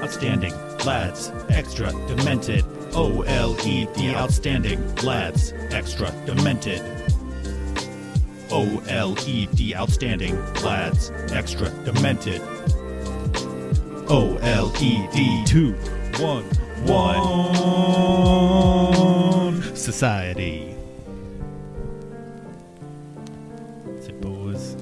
[0.01, 0.53] Outstanding
[0.85, 2.65] lads, extra demented.
[2.93, 6.81] O L E D, outstanding lads, extra demented.
[8.49, 12.41] O L E D, outstanding lads, extra demented.
[14.09, 15.75] O L E D two
[16.19, 16.45] one
[16.85, 17.75] one
[19.75, 20.75] society.
[23.85, 24.75] That's it, boys.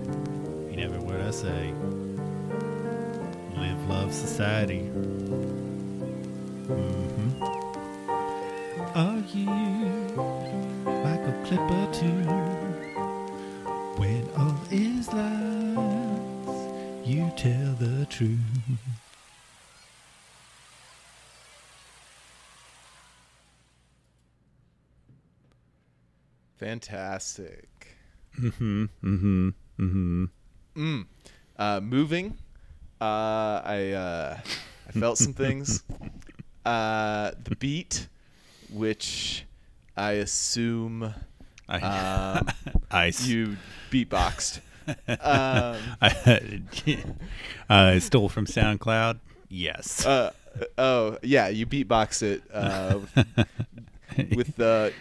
[0.70, 1.74] You never what I say.
[3.58, 4.90] Live, love, society.
[6.68, 7.44] Mm-hmm.
[8.96, 9.46] Are you
[10.86, 12.24] Michael Clipper too?
[13.98, 16.72] When all is lost,
[17.06, 18.55] you tell the truth.
[26.58, 27.68] Fantastic.
[28.40, 28.84] Mm-hmm.
[29.04, 29.50] Mm-hmm.
[29.80, 30.26] Mm-hmm.
[30.76, 31.06] Mm.
[31.58, 32.38] Uh, moving.
[33.00, 34.38] Uh, I uh,
[34.88, 35.84] I felt some things.
[36.66, 38.08] Uh, the beat,
[38.74, 39.46] which
[39.96, 41.14] I assume
[41.70, 41.80] I,
[42.40, 42.48] um,
[42.92, 43.28] Ice.
[43.28, 43.58] you
[43.92, 44.62] beatboxed.
[45.08, 45.78] Um,
[47.70, 49.20] uh, stole from SoundCloud.
[49.48, 50.06] Yes.
[50.08, 50.32] uh,
[50.80, 53.00] oh yeah, you beatboxed it uh,
[54.36, 54.94] with the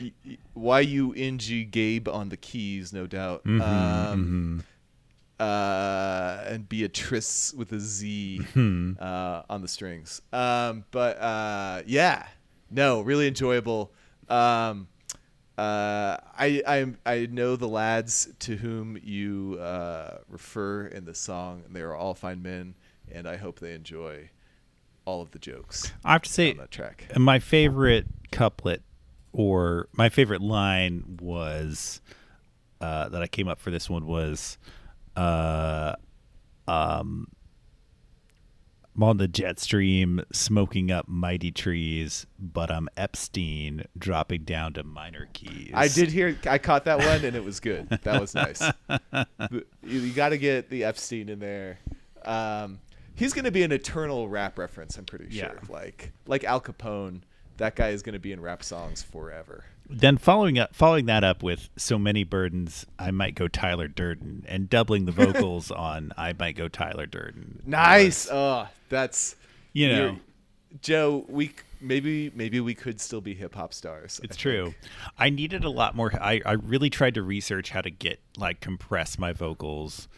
[0.55, 3.45] Y U N G Gabe on the keys, no doubt.
[3.45, 4.65] Mhm, Um,
[5.41, 9.01] uh, and Beatrice with a Z mhm.
[9.01, 10.23] uh, on the strings.
[10.33, 12.27] Um, but uh, yeah,
[12.71, 13.93] no, really enjoyable.
[14.29, 14.89] Um,
[15.57, 21.63] uh, I, I I know the lads to whom you uh, refer in the song,
[21.67, 22.75] and they are all fine men,
[23.11, 24.31] and I hope they enjoy
[25.05, 27.07] all of the jokes I have to say, on that track.
[27.11, 28.83] And my favorite couplet
[29.35, 32.01] or my favorite line was
[32.81, 34.57] uh, that I came up for this one was
[35.17, 35.95] uh,
[36.69, 37.27] um,
[38.97, 44.85] I'm on the jet stream smoking up mighty trees, but I'm Epstein dropping down to
[44.85, 45.73] minor keys.
[45.75, 47.89] I did hear, I caught that one, and it was good.
[48.05, 48.63] That was nice.
[49.83, 51.79] You got to get the Epstein in there.
[52.25, 52.79] Um,
[53.17, 54.97] he's going to be an eternal rap reference.
[54.97, 55.49] I'm pretty Yeah.
[55.51, 55.61] sure.
[55.69, 57.21] Like like Al Capone,
[57.59, 59.65] that guy is going to be in rap songs forever.
[59.89, 64.45] Then following up, following that up with so many burdens, I might go Tyler Durden,
[64.49, 67.63] and doubling the vocals on I might go Tyler Durden.
[67.67, 68.29] Nice.
[68.31, 69.37] Oh, that's
[69.75, 70.17] you know,
[70.81, 71.27] Joe.
[71.29, 74.21] We maybe maybe we could still be hip hop stars.
[74.25, 74.65] It's I true.
[74.65, 74.77] think.
[75.19, 76.13] I needed a lot more.
[76.19, 80.09] I, I really tried to research how to get like compress my vocals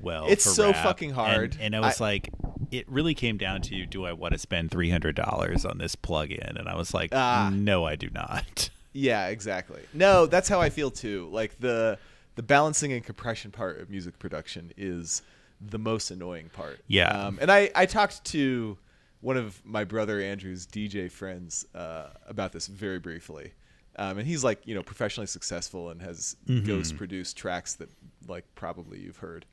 [0.00, 0.26] well.
[0.28, 1.54] It's so rap, fucking hard.
[1.54, 2.30] And, and I was I- like,
[2.70, 5.96] it really came down to do I want to spend three hundred dollars on this
[5.96, 6.58] plugin?
[6.58, 7.50] And I was like, Ah.
[7.52, 8.70] no, I do not.
[8.98, 9.82] Yeah, exactly.
[9.92, 11.28] No, that's how I feel too.
[11.30, 11.98] Like the
[12.36, 15.20] the balancing and compression part of music production is
[15.60, 16.80] the most annoying part.
[16.88, 17.08] Yeah.
[17.10, 18.78] Um, and I I talked to
[19.20, 23.52] one of my brother Andrew's DJ friends uh, about this very briefly.
[23.98, 27.90] Um, and he's like, you know, professionally successful and has ghost produced tracks that
[28.26, 29.44] like probably you've heard.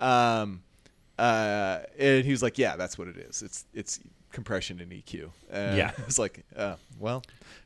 [0.00, 0.62] Um,
[1.18, 3.42] uh, and he was like, yeah, that's what it is.
[3.42, 4.00] It's it's
[4.30, 5.30] compression and EQ.
[5.50, 5.92] And Yeah.
[5.98, 7.22] I was like, uh, well,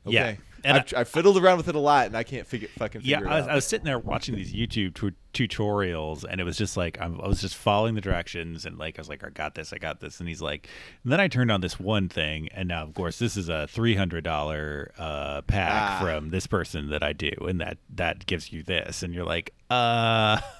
[0.06, 0.14] okay.
[0.14, 0.34] Yeah.
[0.64, 3.18] And I've, I- fiddled around with it a lot, and I can't figure fucking Yeah,
[3.18, 3.48] figure I it was.
[3.48, 7.20] I was sitting there watching these YouTube tu- tutorials, and it was just like I'm,
[7.20, 9.78] I was just following the directions, and like I was like, I got this, I
[9.78, 10.68] got this, and he's like,
[11.02, 13.66] and then I turned on this one thing, and now of course this is a
[13.66, 16.00] three hundred dollar uh, pack Ah.
[16.00, 19.52] from this person that I do, and that that gives you this, and you're like,
[19.68, 20.42] uh, I.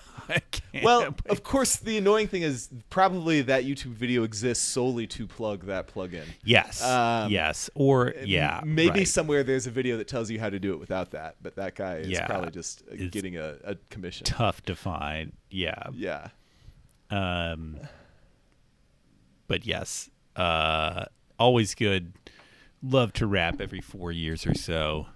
[0.83, 5.67] well, of course, the annoying thing is probably that YouTube video exists solely to plug
[5.67, 6.25] that plugin.
[6.45, 9.09] yes, um, yes, or yeah, maybe right.
[9.09, 11.75] somewhere there's a video that tells you how to do it without that, but that
[11.75, 14.25] guy is Yeah, probably just uh, it's getting a, a commission.
[14.25, 15.33] tough to find.
[15.51, 16.29] Yeah, Yeah.
[17.11, 17.79] Um,
[19.47, 21.05] but yes, uh,
[21.39, 22.15] always good.
[22.83, 25.07] Love to rap every four years or so.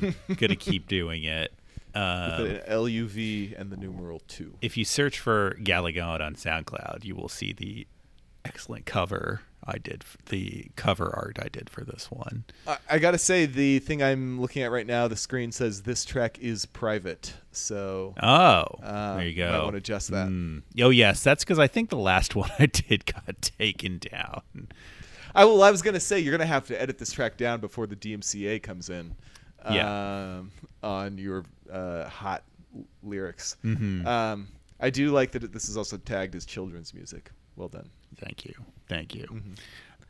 [0.36, 1.52] Gonna keep doing it.
[1.94, 4.54] Um, the LUV and the numeral two.
[4.60, 7.86] if you search for Gallagher on SoundCloud, you will see the
[8.44, 12.44] excellent cover I did, the cover art I did for this one.
[12.66, 16.04] I, I gotta say, the thing I'm looking at right now, the screen says this
[16.04, 17.32] track is private.
[17.52, 19.48] So Oh, Uh, there you go.
[19.48, 20.28] I wanna adjust that.
[20.28, 20.62] Mm.
[20.82, 24.42] Oh yes, that's because I think the last one I did got taken down.
[25.34, 25.62] I will.
[25.62, 28.62] I was gonna say you're gonna have to edit this track down before the DMCA
[28.62, 29.14] comes in.
[29.70, 30.36] Yeah.
[30.40, 30.50] Um,
[30.82, 32.42] on your uh, hot
[32.76, 33.56] l- lyrics.
[33.64, 34.06] Mhm.
[34.06, 34.48] Um,
[34.80, 37.30] I do like that this is also tagged as children's music.
[37.56, 37.88] Well done.
[38.16, 38.54] Thank you,
[38.88, 39.26] thank you.
[39.30, 39.54] Um,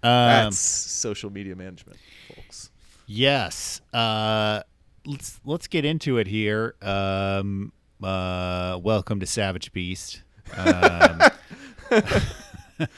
[0.02, 1.98] That's social media management,
[2.34, 2.70] folks.
[3.06, 3.80] Yes.
[3.92, 4.62] Uh,
[5.06, 6.74] let's let's get into it here.
[6.82, 10.22] Um, uh, welcome to Savage Beast.
[10.56, 11.20] Um,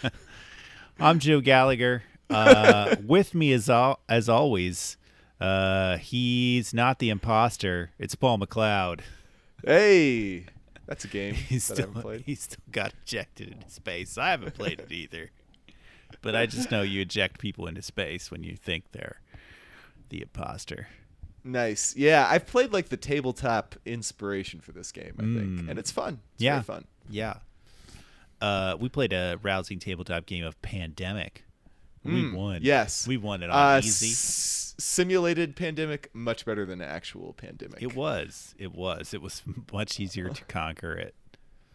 [1.01, 2.03] I'm Joe Gallagher.
[2.29, 4.97] Uh, with me as al- as always,
[5.41, 7.91] uh, he's not the imposter.
[7.99, 9.01] It's Paul McLeod.
[9.65, 10.47] Hey,
[10.87, 11.91] that's a game He's still
[12.25, 14.17] he's still got ejected into space.
[14.17, 15.31] I haven't played it either.
[16.23, 19.21] but I just know you eject people into space when you think they're
[20.09, 20.89] the imposter.
[21.43, 21.95] Nice.
[21.97, 26.21] Yeah, I've played like the tabletop inspiration for this game, I think, and it's fun.
[26.35, 26.85] It's yeah, fun.
[27.09, 27.35] Yeah.
[28.41, 31.45] Uh, we played a rousing tabletop game of Pandemic.
[32.15, 32.61] We won.
[32.63, 33.07] Yes.
[33.07, 34.09] we won it on Uh, easy.
[34.11, 37.83] s- simulated pandemic much better than actual pandemic.
[37.83, 38.55] It was.
[38.59, 39.13] It was.
[39.15, 39.43] It was
[39.73, 41.15] much easier to conquer it.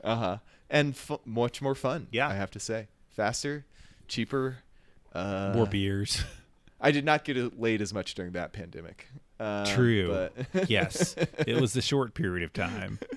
[0.03, 0.37] Uh huh.
[0.69, 2.07] And fu- much more fun.
[2.11, 2.27] Yeah.
[2.29, 3.65] I have to say, faster,
[4.07, 4.57] cheaper.
[5.13, 6.23] Uh, More beers.
[6.79, 9.07] I did not get laid as much during that pandemic.
[9.39, 10.29] Um, True.
[10.53, 11.15] But yes,
[11.45, 12.99] it was a short period of time.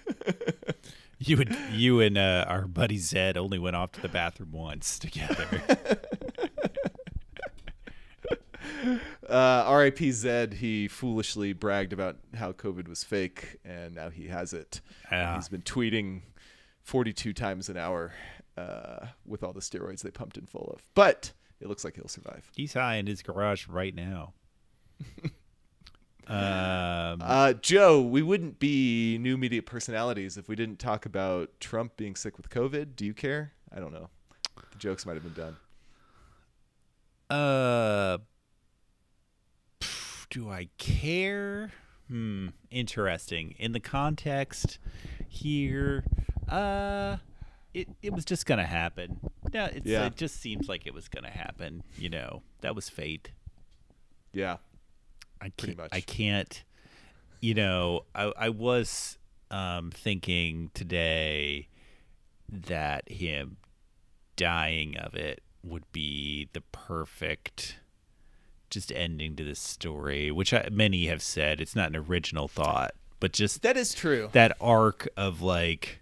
[1.20, 4.98] You and you and uh, our buddy Zed only went off to the bathroom once
[4.98, 5.46] together.
[9.28, 10.10] uh, R.I.P.
[10.12, 10.54] Zed.
[10.54, 14.80] He foolishly bragged about how COVID was fake, and now he has it.
[15.10, 15.34] Yeah.
[15.36, 16.22] He's been tweeting
[16.82, 18.12] 42 times an hour
[18.56, 20.82] uh, with all the steroids they pumped him full of.
[20.94, 22.50] But it looks like he'll survive.
[22.54, 24.32] He's high in his garage right now.
[26.28, 31.96] um, Uh, Joe, we wouldn't be new media personalities if we didn't talk about Trump
[31.96, 32.96] being sick with COVID.
[32.96, 33.52] Do you care?
[33.74, 34.08] I don't know.
[34.56, 35.56] The jokes might have been done.
[37.30, 38.18] Uh,
[40.34, 41.72] do I care?
[42.08, 42.48] Hmm.
[42.70, 43.54] Interesting.
[43.56, 44.78] In the context
[45.28, 46.04] here,
[46.48, 47.18] uh,
[47.72, 49.20] it it was just gonna happen.
[49.52, 50.06] Yeah, it's, Yeah.
[50.06, 51.84] it just seems like it was gonna happen.
[51.96, 53.30] You know, that was fate.
[54.32, 54.56] Yeah.
[55.40, 55.76] I can't.
[55.76, 55.90] much.
[55.92, 56.64] I can't.
[57.40, 59.18] You know, I I was
[59.52, 61.68] um thinking today
[62.48, 63.58] that him
[64.34, 67.78] dying of it would be the perfect
[68.74, 72.94] just ending to this story, which I, many have said it's not an original thought,
[73.20, 74.28] but just That is true.
[74.32, 76.00] that arc of like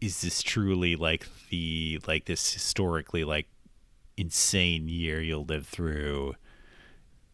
[0.00, 3.46] is this truly like the like this historically like
[4.16, 6.34] insane year you'll live through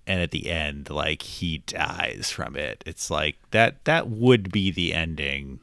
[0.06, 4.70] and at the end like he dies from it it's like that that would be
[4.70, 5.60] the ending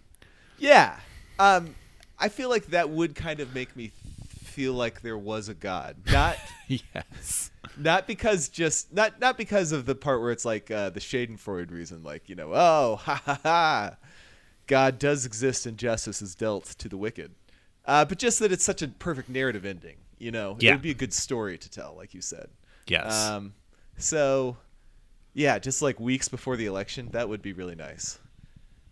[0.59, 0.97] Yeah.
[1.39, 1.75] Um,
[2.19, 3.91] I feel like that would kind of make me
[4.57, 5.97] feel like there was a God.
[6.11, 6.35] Not
[6.67, 10.99] yes not because just not not because of the part where it's like uh, the
[10.99, 13.97] Schadenfreude reason, like you know, oh ha ha ha,
[14.65, 17.35] God does exist and justice is dealt to the wicked.
[17.85, 20.71] Uh, but just that it's such a perfect narrative ending, you know, Yeah.
[20.71, 22.49] it would be a good story to tell, like you said.
[22.87, 23.53] yes Um,
[23.97, 24.57] so,
[25.35, 28.17] yeah, just like weeks before the election, that would be really nice.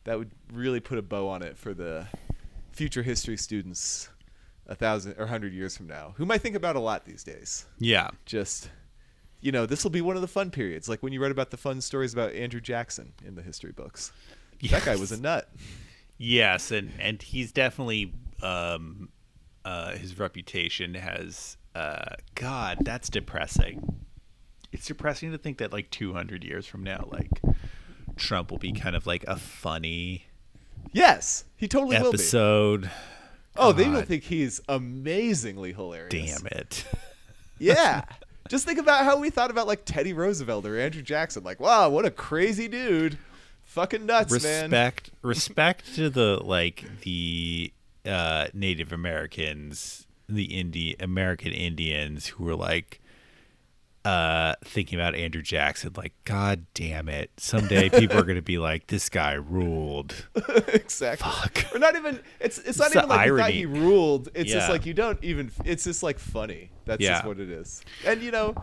[0.04, 2.06] That would really put a bow on it for the
[2.72, 4.10] future history students
[4.68, 7.66] a thousand or hundred years from now, whom I think about a lot these days.
[7.80, 8.70] yeah Just,
[9.42, 11.52] you know, this will be one of the fun periods, like when you read about
[11.52, 14.12] the fun stories about Andrew Jackson in the history books.
[14.70, 15.50] That guy was a nut.
[16.18, 19.10] Yes, and and he's definitely um
[19.64, 24.02] uh his reputation has uh god, that's depressing.
[24.72, 27.42] It's depressing to think that like 200 years from now like
[28.16, 30.26] Trump will be kind of like a funny
[30.92, 32.18] Yes, he totally will be.
[33.58, 36.40] Oh, they will think he's amazingly hilarious.
[36.40, 36.86] Damn it.
[37.58, 38.04] Yeah.
[38.50, 41.44] Just think about how we thought about like Teddy Roosevelt or Andrew Jackson.
[41.44, 43.18] Like, wow, what a crazy dude.
[43.64, 44.64] Fucking nuts, man.
[44.66, 47.72] respect respect to the like the
[48.06, 53.02] uh native americans the Indi- american indians who were like
[54.06, 58.86] uh thinking about andrew jackson like god damn it someday people are gonna be like
[58.88, 60.28] this guy ruled
[60.68, 61.30] exactly.
[61.32, 61.74] Fuck.
[61.76, 63.52] Or not even it's it's not It's the even like irony.
[63.54, 64.30] he ruled.
[64.36, 66.70] It's just like you don't even it's just like funny.
[66.86, 67.82] That's just what it is.
[68.06, 68.54] And you know,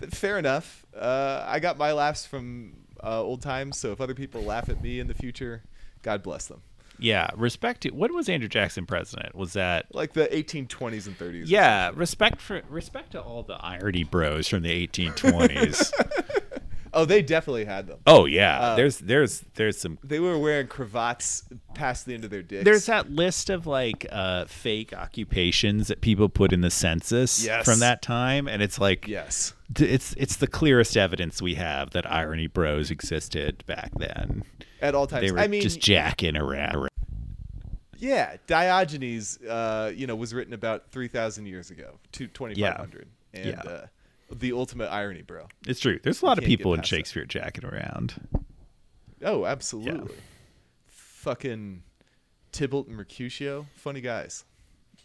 [0.00, 0.86] th- fair enough.
[0.96, 2.72] Uh, I got my laughs from
[3.04, 5.62] uh, old times, so if other people laugh at me in the future,
[6.02, 6.62] God bless them.
[6.98, 11.44] Yeah respect to when was andrew jackson president was that Like the 1820s and 30s.
[11.46, 15.92] yeah respect for respect to all the irony bros from the 1820s
[16.96, 17.98] Oh, they definitely had them.
[18.06, 21.44] oh yeah Uh, there's there's there's some They were wearing cravats
[21.74, 22.64] past the end of their dicks.
[22.64, 27.64] There's that list of like uh, fake occupations that people put in the census Yes.
[27.66, 29.54] from that time, and it's like yes.
[29.72, 34.42] d- it's it's the clearest evidence we have that irony bros existed back then.
[34.80, 35.22] At all times.
[35.26, 36.88] They were I mean, just jacking around.
[37.98, 42.76] Yeah, Diogenes, uh, you know, was written about three thousand years ago, to twenty five
[42.76, 43.86] hundred, and Yeah.
[44.34, 45.46] The ultimate irony, bro.
[45.66, 45.98] It's true.
[46.02, 46.86] There's a lot of people in that.
[46.86, 48.14] Shakespeare jacking around.
[49.22, 50.14] Oh, absolutely.
[50.88, 51.82] Fucking
[52.52, 54.44] Tybalt and Mercutio, funny guys.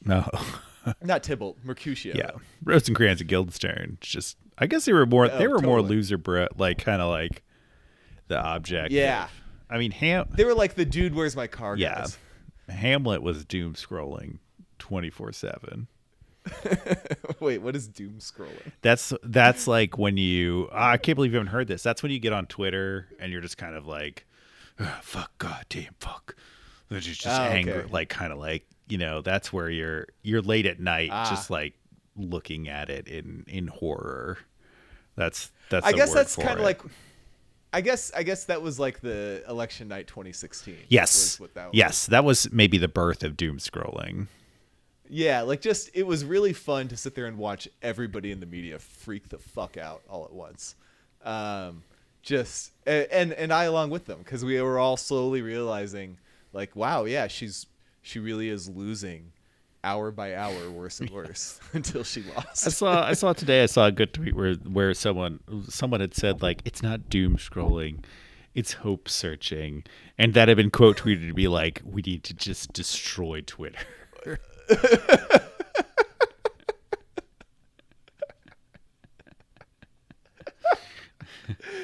[0.04, 0.28] No,
[1.04, 2.16] Not Tybalt, Mercutio.
[2.16, 2.32] yeah,
[2.64, 3.98] Rosencrantz and Guildenstern.
[4.02, 7.02] Just I guess they were more oh, they Oh, were more loser bro, like kind
[7.02, 7.44] of like
[8.28, 8.92] the object.
[8.92, 9.26] Yeah.
[9.26, 9.32] of-
[9.70, 10.28] I mean Ham.
[10.36, 11.78] They were like the dude, where's my car?
[11.78, 11.96] Yeah.
[12.00, 12.18] guys.
[12.68, 14.40] Hamlet was doom scrolling
[14.80, 15.88] 24 7.
[17.40, 18.72] Wait, what is doom scrolling?
[18.82, 21.84] That's that's like when you I can't believe you haven't heard this.
[21.84, 24.26] That's when you get on Twitter and you're just kind of like,
[24.80, 26.36] "Ah, fuck, god damn, fuck.
[26.90, 27.58] There's just, just Oh, okay.
[27.58, 29.22] anger, like kind of like you know.
[29.22, 31.28] That's where you're you're late at night, Ah.
[31.30, 31.74] just like
[32.16, 34.38] looking at it in in horror.
[35.16, 35.86] That's that's.
[35.86, 36.82] I guess that's kind of like.
[37.74, 40.76] I guess I guess that was like the election night 2016.
[40.90, 42.08] yes, that yes.
[42.08, 44.28] That was maybe the birth of doom scrolling.
[45.14, 48.46] Yeah, like just it was really fun to sit there and watch everybody in the
[48.46, 50.76] media freak the fuck out all at once.
[51.26, 51.84] Um,
[52.22, 56.18] just and and I along with them because we were all slowly realizing
[56.54, 57.66] like, wow, yeah, she's
[58.02, 59.34] she really is losing
[59.84, 62.66] hour by hour, worse and worse until she lost.
[62.66, 66.16] I saw I saw today I saw a good tweet where where someone someone had
[66.16, 68.02] said like it's not doom scrolling,
[68.56, 69.84] it's hope searching,
[70.18, 73.78] and that had been quote tweeted to be like we need to just destroy Twitter.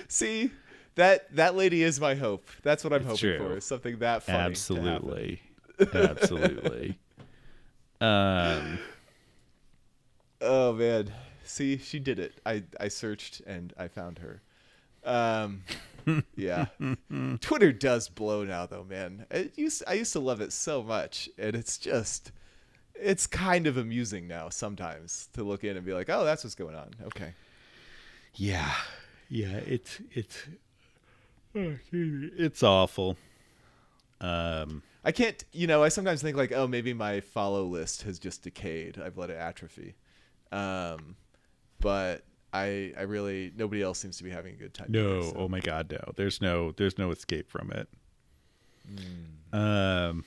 [0.07, 0.51] See,
[0.95, 2.47] that that lady is my hope.
[2.63, 3.37] That's what I'm hoping true.
[3.37, 3.57] for.
[3.57, 4.37] Is something that funny.
[4.37, 5.41] Absolutely,
[5.93, 6.97] absolutely.
[7.99, 8.79] Um,
[10.41, 11.11] Oh man.
[11.43, 12.39] See, she did it.
[12.45, 14.41] I I searched and I found her.
[15.03, 15.63] Um
[16.35, 16.67] yeah.
[17.41, 19.25] Twitter does blow now though, man.
[19.31, 22.31] It used I used to love it so much and it's just
[23.01, 26.55] it's kind of amusing now sometimes to look in and be like, "Oh, that's what's
[26.55, 27.33] going on." Okay.
[28.35, 28.73] yeah,
[29.29, 29.57] yeah.
[29.65, 30.45] It's it's
[31.53, 33.17] it's awful.
[34.21, 38.19] Um, I can't, you know, I sometimes think like, "Oh, maybe my follow list has
[38.19, 38.99] just decayed.
[38.99, 39.95] I've let it atrophy."
[40.51, 41.15] Um
[41.79, 42.23] but
[42.53, 44.87] I I really nobody else seems to be having a good time.
[44.89, 46.13] No, so- oh my god, no.
[46.15, 47.87] There's no there's no escape from it.
[49.53, 50.23] Um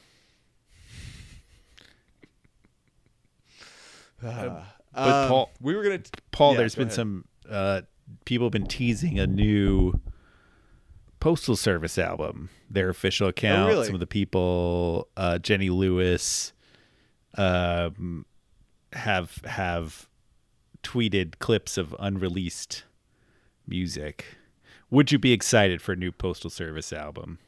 [4.24, 4.74] Ah.
[4.92, 6.02] but Um, Paul- we were gonna
[6.32, 6.94] Paul, Yeah, there's been ahead.
[6.94, 7.82] some uh
[8.24, 10.00] people have been teasing a new
[11.20, 12.48] Postal Service album.
[12.68, 13.86] Their official account, Oh, really?
[13.86, 16.52] some of the people, uh Jenny Lewis
[17.36, 18.26] um
[18.92, 20.08] have have
[20.82, 22.84] tweeted clips of unreleased
[23.66, 24.24] music.
[24.90, 27.38] Would you be excited for a new Postal Service album?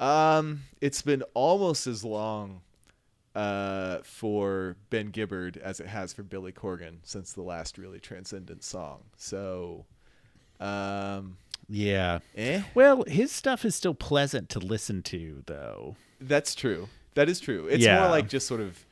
[0.00, 2.60] Um, it's been almost as long
[3.34, 8.62] uh, for Ben Gibbard as it has for Billy Corgan since the last really transcendent
[8.62, 9.02] song.
[9.16, 9.86] So,
[10.60, 11.36] um,
[11.68, 12.20] Yeah.
[12.36, 15.96] eh, Well, his stuff is still pleasant to listen to, though.
[16.20, 16.88] that's true.
[17.14, 17.66] That is true.
[17.66, 18.00] It's Yeah.
[18.00, 18.84] more like just sort of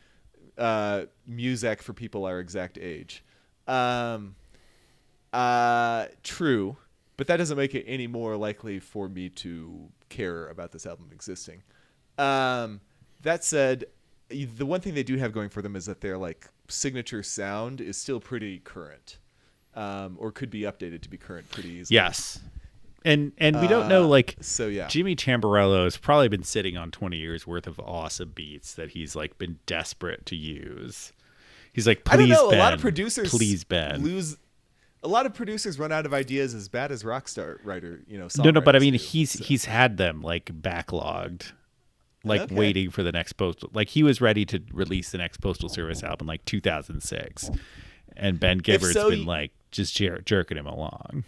[0.59, 3.25] uh, music for people our exact age.
[3.67, 4.35] Um,
[5.33, 6.77] uh, true,
[7.17, 11.09] but that doesn't make it any more likely for me to care about this album
[11.13, 11.63] existing.
[12.19, 12.81] Um,
[13.23, 13.87] that said,
[14.57, 17.81] the one thing they do have going for them is that their like signature sound
[17.81, 19.19] is still pretty current,
[19.75, 21.95] um, or could be updated to be current pretty easily.
[21.95, 22.41] Yes.
[23.05, 24.87] And and we don't know Uh, like so yeah.
[24.87, 29.17] Jimmy Tamborello has probably been sitting on 20 years worth of awesome beats that he's
[29.17, 31.13] like been desperate to use.
[31.73, 32.51] He's like, please, I don't know.
[32.51, 34.03] Ben, a lot of producers please, Ben.
[34.03, 34.37] lose.
[35.03, 38.03] A lot of producers run out of ideas as bad as rockstar writer.
[38.07, 39.43] You know, no, no, but I mean, do, he's so.
[39.43, 41.51] he's had them like backlogged,
[42.25, 42.55] like Okay.
[42.55, 43.71] waiting for the next postal.
[43.73, 47.51] Like he was ready to release the next Postal Service album like 2006,
[48.17, 51.25] and Ben Gibbard's so, been like just jer- jerking him along.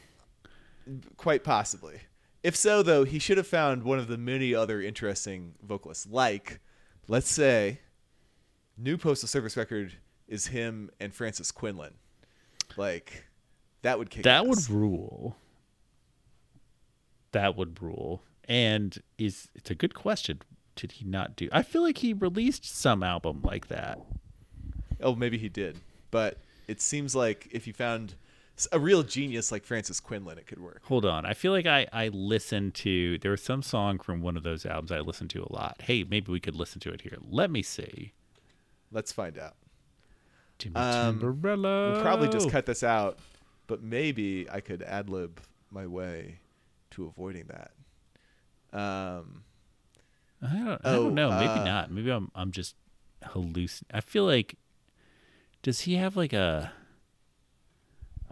[1.16, 2.00] quite possibly.
[2.42, 6.06] If so, though, he should have found one of the many other interesting vocalists.
[6.06, 6.60] Like,
[7.08, 7.80] let's say,
[8.76, 9.94] new Postal Service record
[10.28, 11.94] is him and Frances Quinlan.
[12.76, 13.24] Like,
[13.80, 14.24] that would kick.
[14.24, 15.36] That would rule.
[17.32, 18.22] That would rule.
[18.46, 20.42] And is it's a good question.
[20.76, 21.48] Did he not do?
[21.52, 24.00] I feel like he released some album like that.
[25.00, 25.78] Oh, maybe he did,
[26.10, 28.14] but it seems like if you found
[28.70, 30.80] a real genius like Frances Quinlan, it could work.
[30.84, 31.26] Hold on.
[31.26, 34.64] I feel like I I listened to there was some song from one of those
[34.64, 35.82] albums I listened to a lot.
[35.82, 37.18] Hey, maybe we could listen to it here.
[37.28, 38.12] Let me see.
[38.92, 39.54] Let's find out.
[40.58, 41.18] Jimmy Um.
[41.20, 43.18] We'll probably just cut this out,
[43.66, 46.38] but maybe I could ad lib my way
[46.92, 47.72] to avoiding that.
[48.72, 49.42] Um,
[50.44, 51.30] I don't, I Oh, don't know.
[51.30, 51.90] Maybe uh, not.
[51.90, 52.74] Maybe I'm I'm just
[53.22, 53.96] hallucinating.
[53.96, 54.56] I feel like
[55.62, 56.72] does he have like a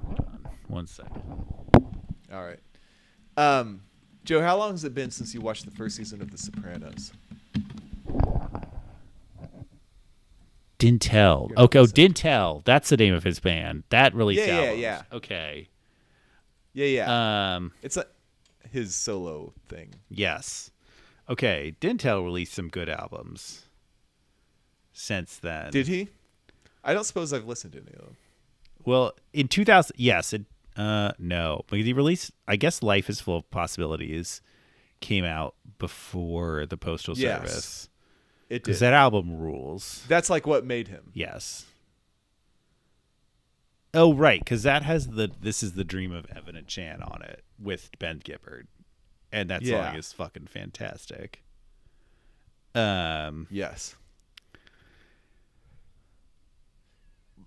[0.04, 0.48] Hold on.
[0.68, 1.22] One second.
[2.32, 2.60] all right.
[3.36, 3.82] Um,
[4.24, 7.12] Joe, how long has it been since you watched the first season of The Sopranos?
[10.78, 11.56] Dntel.
[11.56, 11.84] Okay, oh.
[11.86, 12.64] Dntel.
[12.64, 13.84] That's the name of his band.
[13.90, 14.80] That released Yeah, yeah, albums.
[14.82, 15.02] yeah.
[15.12, 15.68] Okay.
[16.74, 17.54] Yeah, yeah.
[17.56, 17.72] Um.
[17.82, 18.06] it's a,
[18.70, 19.94] his solo thing.
[20.08, 20.70] Yes.
[21.32, 21.74] Okay.
[21.80, 23.64] Dntel released some good albums.
[24.92, 25.70] Since then.
[25.70, 26.08] Did he?
[26.84, 28.16] I don't suppose I've listened to any of them.
[28.84, 30.44] Well, in 2000, yes, it,
[30.76, 32.32] uh, no, because he released.
[32.48, 34.40] I guess "Life Is Full of Possibilities"
[35.00, 37.38] came out before the Postal Yes.
[37.38, 37.88] Service.
[38.50, 38.76] It did.
[38.76, 40.04] That album rules.
[40.08, 41.10] That's like what made him.
[41.14, 41.64] Yes.
[43.94, 47.22] Oh right, because that has the "This Is the Dream of Evan and Chan" on
[47.22, 48.66] it with Ben Gibbard,
[49.32, 49.88] and that Yeah.
[49.90, 51.42] song is fucking fantastic.
[52.74, 53.96] Um, Yes.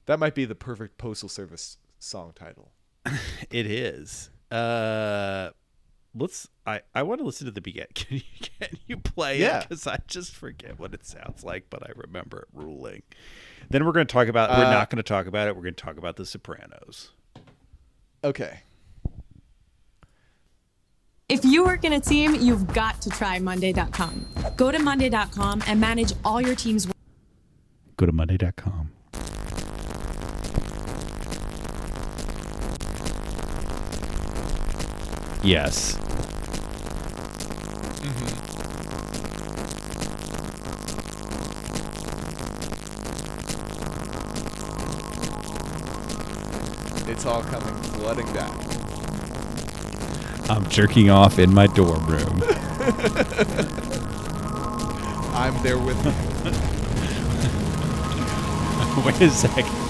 [0.07, 2.71] That might be the perfect postal service song title.
[3.49, 4.29] it is.
[4.51, 5.49] Uh,
[6.13, 6.47] let's.
[6.67, 7.89] I I want to listen to the beginning.
[7.95, 8.23] Can you
[8.59, 9.59] can you play Yeah.
[9.61, 9.69] it?
[9.69, 13.01] Because I just forget what it sounds like, but I remember it ruling.
[13.69, 14.51] Then we're going to talk about.
[14.51, 15.55] we're Uh, not going to talk about it.
[15.55, 17.11] We're going to talk about The Sopranos.
[18.23, 18.61] Okay.
[21.27, 24.27] If you work in a team, you've got to try Monday.com.
[24.55, 26.87] Go to Monday.com and manage all your team's
[27.97, 28.91] Go to Monday.com.
[35.41, 35.95] Yes.
[38.01, 38.35] Mm-hmm.
[47.09, 48.84] It's all coming flooding back.
[50.49, 52.41] I'm jerking off in my dorm room.
[55.33, 56.11] I'm there with you.
[59.05, 59.84] Wait a second.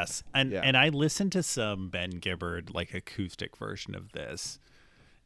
[0.00, 0.60] Yes, and Yeah.
[0.64, 4.58] and I listened to some Ben Gibbard like acoustic version of this,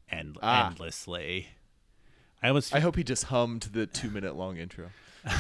[0.09, 0.69] and Ah.
[0.69, 1.49] endlessly.
[2.43, 4.91] I was I hope he just hummed the two minute long intro.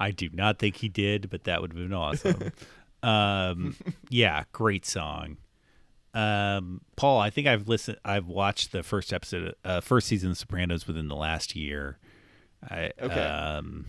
[0.00, 2.52] I do not think he did, but that would have been awesome.
[3.02, 3.76] um,
[4.08, 5.36] yeah, great song.
[6.12, 7.98] Um, Paul, I think I've listened.
[8.04, 11.98] I've watched the first episode, uh, first season of Sopranos within the last year.
[12.68, 13.20] I, Okay.
[13.20, 13.86] Um,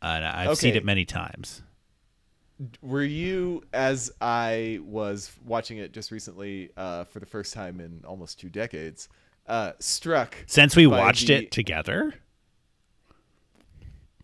[0.00, 1.62] and I've seen it many times.
[2.80, 8.02] Were you, as I was watching it just recently uh, for the first time in
[8.06, 9.08] almost two decades,
[9.48, 10.36] uh, struck?
[10.46, 12.14] Since we watched the- it together,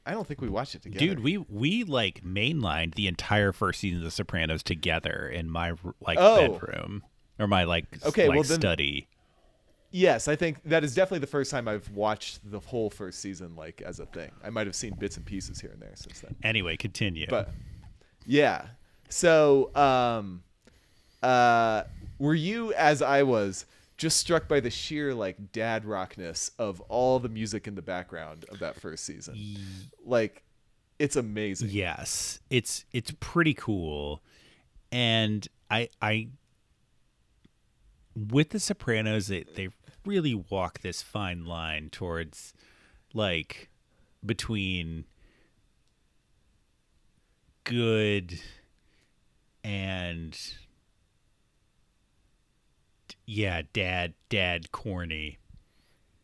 [0.07, 1.05] I don't think we watched it together.
[1.05, 5.73] dude, we we like mainlined the entire first season of The Sopranos together in my
[6.01, 6.53] like Oh.
[6.59, 7.03] bedroom
[7.39, 9.09] or my like Okay, like well, then- study.
[9.91, 13.57] Yes, I think that is definitely the first time I've watched the whole first season
[13.57, 14.31] like as a thing.
[14.45, 16.37] I might have seen bits and pieces here and there since then.
[16.43, 17.27] Anyway, continue.
[17.29, 17.51] But
[18.29, 18.67] yeah.
[19.09, 20.43] So, um
[21.23, 21.83] uh
[22.19, 23.67] were you as I was
[23.97, 28.45] just struck by the sheer like dad rockness of all the music in the background
[28.51, 29.37] of that first season?
[30.05, 30.45] Like
[30.99, 31.71] it's amazing.
[31.71, 34.23] Yes, it's it's pretty cool,
[34.93, 36.29] and I I
[38.15, 39.69] with the Sopranos they they
[40.05, 42.53] really walk this fine line towards
[43.15, 43.69] like
[44.25, 45.05] between
[47.69, 48.41] good
[49.65, 50.39] and
[53.27, 55.39] yeah dad dad corny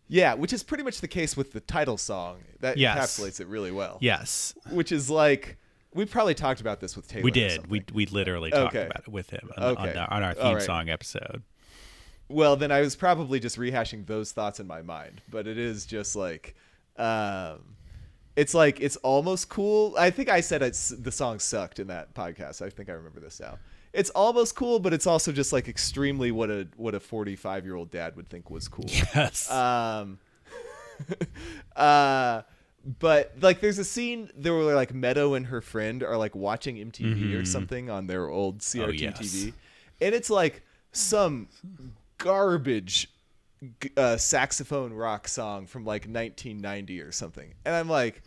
[0.08, 2.40] Yeah, which is pretty much the case with the title song.
[2.60, 2.98] That Yes.
[3.18, 3.98] encapsulates it really well.
[4.00, 5.56] yes Which is like
[5.92, 7.24] we probably talked about this with Taylor.
[7.24, 8.86] we did we we literally talked Okay.
[8.86, 9.98] about it with him on, on, Okay.
[9.98, 10.62] our, on our theme right.
[10.62, 11.42] song episode
[12.28, 15.84] Well, then I was probably just rehashing those thoughts in my mind, but it is
[15.86, 16.54] just like,
[16.96, 17.76] um,
[18.36, 19.94] it's like it's almost cool.
[19.98, 22.62] I think I said it's the song sucked in that podcast.
[22.62, 23.58] I think I remember this now.
[23.92, 27.64] It's almost cool, but it's also just like extremely what a what a forty five
[27.64, 28.86] year old dad would think was cool.
[28.88, 30.18] yes Um,
[31.76, 32.42] uh,
[33.00, 36.76] but like, there's a scene there where like Meadow and her friend are like watching
[36.76, 38.90] MTV or something on their old CRT Mm-hmm.
[38.90, 39.18] Oh, yes.
[39.20, 39.52] TV,
[40.00, 40.62] and it's like
[40.92, 41.48] some
[42.18, 43.10] garbage
[43.96, 48.22] uh, saxophone rock song from like 1990 or something, and I'm like.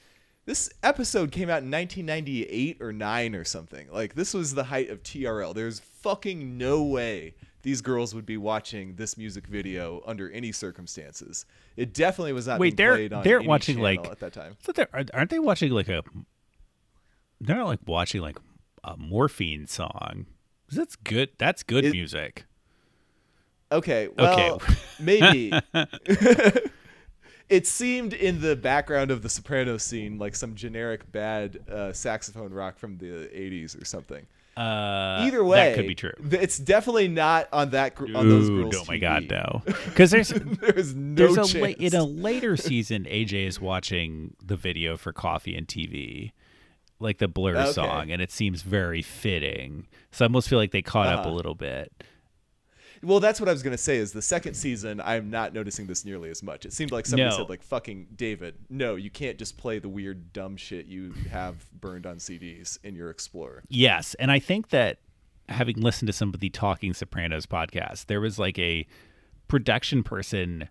[0.45, 3.85] this episode came out in 1998 or 9 or something.
[3.91, 5.53] Like this was the height of TRL.
[5.53, 7.33] There's fucking no way
[7.63, 11.45] these girls would be watching this music video under any circumstances.
[11.75, 14.55] It definitely was not Wait, they're- they're watching, like- at that time.
[14.63, 16.01] So they're, aren't aren't they watching like a?
[17.41, 18.38] They're not like watching like
[18.85, 20.27] a morphine song.
[20.71, 21.31] That's good.
[21.38, 22.45] That's good It- music.
[23.72, 24.74] Okay, well, Okay.
[24.99, 25.51] maybe.
[27.49, 32.51] it seemed in the background of the soprano scene like some generic bad uh, saxophone
[32.53, 34.26] rock from the 80s or something.
[34.55, 36.13] Uh, Either way, that could be true.
[36.30, 38.76] th- It's definitely not on that gr- on those girls.
[38.76, 39.61] oh my god, no!
[39.86, 44.55] Because there's There's no there's a la- in a later season, AJ is watching the
[44.55, 46.32] video for Coffee and TV,
[46.99, 47.72] like the Blur Okay.
[47.74, 49.86] song, and it seems very fitting.
[50.11, 51.36] So I almost feel like they caught up a Uh-huh.
[51.36, 51.91] little bit.
[53.03, 53.97] Well, that's what I was gonna say.
[53.97, 54.99] Is the second season?
[55.01, 56.65] I'm not noticing this nearly as much.
[56.65, 57.37] It seemed like somebody No.
[57.37, 61.69] said, like, "Fucking David, no, you can't just play the weird dumb shit you have
[61.71, 64.99] burned on CDs in your Explorer." Yes, and I think that
[65.49, 68.85] having listened to some of the Talking Sopranos podcast, there was like a
[69.47, 70.67] production person.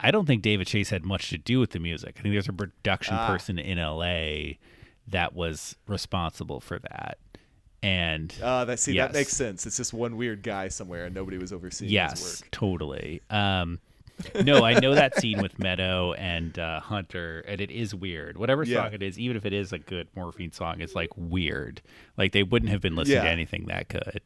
[0.00, 2.16] I don't think David Chase had much to do with the music.
[2.18, 3.28] I think there's a production Ah.
[3.28, 4.58] person in LA
[5.06, 7.18] that was responsible for that.
[7.82, 9.08] And Uh, that see Yes.
[9.12, 9.66] that makes sense.
[9.66, 12.50] It's just one weird guy somewhere, and nobody was overseeing his yes, work.
[12.52, 13.20] totally.
[13.28, 13.80] Um,
[14.44, 18.38] no, I know that scene with Meadow and uh, Hunter, and it is weird.
[18.38, 18.84] Whatever Yeah.
[18.84, 21.82] song it is, even if it is a good morphine song, it's like weird.
[22.16, 24.20] Like they wouldn't have been listening to anything that good.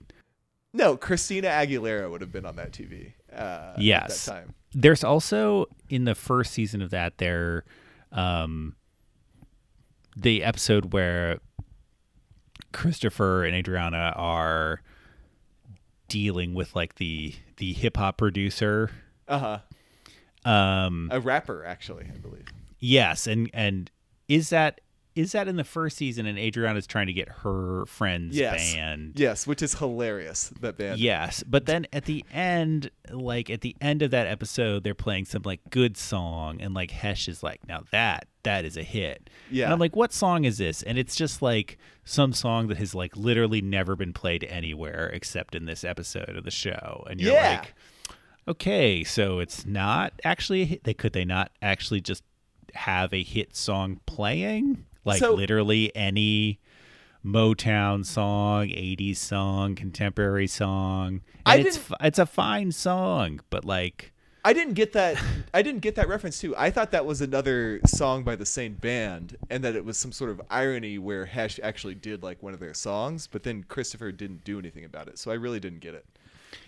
[0.75, 3.13] No, Christina Aguilera would have been on that TV.
[3.33, 4.29] Uh, Yes.
[4.29, 4.55] at that time.
[4.75, 7.65] There's also in the first season of that there,
[8.13, 8.77] um,
[10.15, 11.39] the episode where
[12.77, 14.83] Christopher and Adriana are
[16.09, 18.91] dealing with like the the hip hop producer.
[19.27, 19.61] Uh
[20.45, 20.51] huh.
[20.51, 22.45] Um, A rapper, actually, I believe.
[22.79, 23.91] yes, and and
[24.29, 24.83] is that
[25.17, 26.27] is that in the first season?
[26.27, 28.75] And Adriana is trying to get her friend's Yes.
[28.75, 29.14] band.
[29.17, 30.53] Yes, which is hilarious.
[30.61, 31.01] That band.
[31.01, 35.25] Yes, but then at the end, like at the end of that episode, they're playing
[35.25, 39.29] some like good song, and like Hesh is like, "Now that that is a hit."
[39.51, 39.64] Yeah.
[39.64, 42.95] and I'm like, "What song is this?" And it's just like some song that has
[42.95, 47.33] like literally never been played anywhere except in this episode of the show, and you're
[47.33, 47.59] Yeah.
[47.62, 47.75] like,
[48.47, 50.85] "Okay, so it's not actually a hit.
[50.85, 52.23] They could they not actually just
[52.75, 56.59] have a hit song playing like So- literally any."
[57.25, 61.23] Motown song, 80s song, contemporary song.
[61.45, 64.13] I it's it's a fine song, but like
[64.45, 65.21] I didn't get that.
[65.53, 66.55] I didn't get that reference too.
[66.57, 70.13] I thought that was another song by the same band, and that it was some
[70.13, 74.13] sort of irony where Hesh actually did like one of their songs, but then Christopher
[74.13, 75.19] didn't do anything about it.
[75.19, 76.07] So I really didn't get it.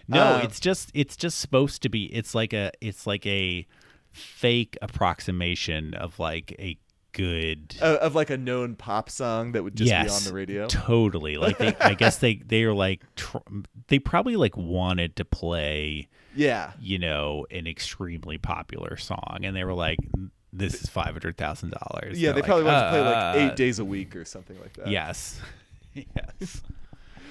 [0.08, 3.64] no, Uh, it's just it's just supposed to be it's like a it's like a
[4.10, 6.76] fake approximation of like a
[7.18, 10.36] good Uh, of like a known pop song that would just yes, be on the
[10.38, 10.66] radio.
[10.68, 11.36] Totally.
[11.36, 13.38] Like they I guess they they are like tr-
[13.88, 16.72] they probably like wanted to play Yeah.
[16.80, 19.98] you know, an extremely popular song, and they were like,
[20.52, 23.56] "This is five hundred thousand dollars." Yeah, they probably wanted to play like "Uh, eight
[23.56, 24.88] days a week or something like that.
[24.88, 25.40] Yes,
[25.94, 26.62] yes.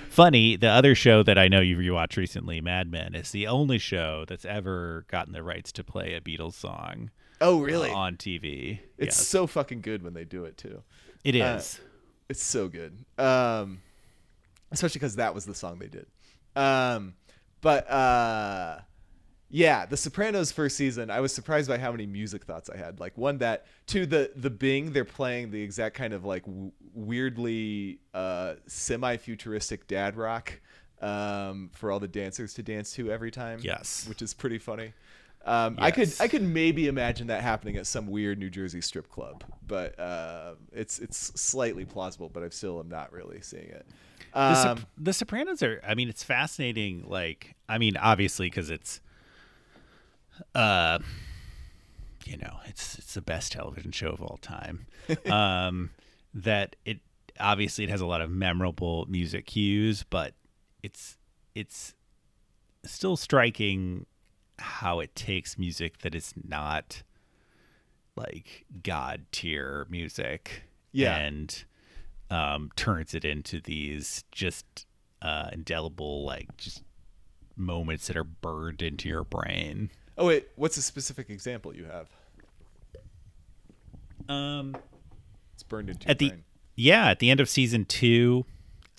[0.09, 3.77] Funny, the other show that I know you rewatched recently, Mad Men, is the only
[3.77, 7.11] show that's ever gotten the rights to play a Beatles song
[7.41, 7.89] Oh, uh, really?
[7.91, 8.79] on TV.
[8.97, 9.27] It's Yes.
[9.27, 10.83] so fucking good when they do it too.
[11.23, 11.79] It is.
[11.79, 11.83] uh.
[12.29, 13.05] It's so good.
[13.17, 13.81] Um,
[14.71, 16.07] especially because that was the song they did.
[16.55, 17.13] Um,
[17.61, 18.79] but uh,
[19.49, 22.99] yeah, The Sopranos first season, I was surprised by how many music thoughts I had.
[22.99, 26.71] Like one that to the the Bing, they're playing the exact kind of like w-
[26.93, 30.59] weirdly uh, semi-futuristic dad rock
[31.01, 33.59] um, for all the dancers to dance to every time.
[33.61, 34.05] Yes.
[34.09, 34.93] which is pretty funny.
[35.47, 39.09] Um, I could I could maybe imagine that happening at some weird New Jersey strip
[39.09, 42.29] club, but uh, it's it's slightly plausible.
[42.29, 43.85] But I still am not really seeing it.
[44.33, 45.81] The, Sop- Um, the Sopranos are.
[45.87, 47.05] I mean, it's fascinating.
[47.07, 48.99] Like, I mean, obviously, because it's,
[50.53, 50.99] uh,
[52.25, 54.85] you know, it's it's the best television show of all time.
[55.31, 55.91] um,
[56.33, 56.99] that it
[57.39, 60.33] obviously it has a lot of memorable music cues, but
[60.83, 61.17] it's
[61.55, 61.93] it's
[62.83, 64.05] still striking
[64.59, 67.03] how it takes music that is not
[68.15, 71.15] like god tier music Yeah.
[71.17, 71.63] and
[72.29, 74.85] um, turns it into these just
[75.21, 76.83] uh, indelible like just
[77.55, 82.07] moments that are burned into your brain oh wait, what's a specific example you have?
[84.29, 84.75] um
[85.53, 86.43] It's burned into at your the brain.
[86.75, 88.45] yeah at the end of season two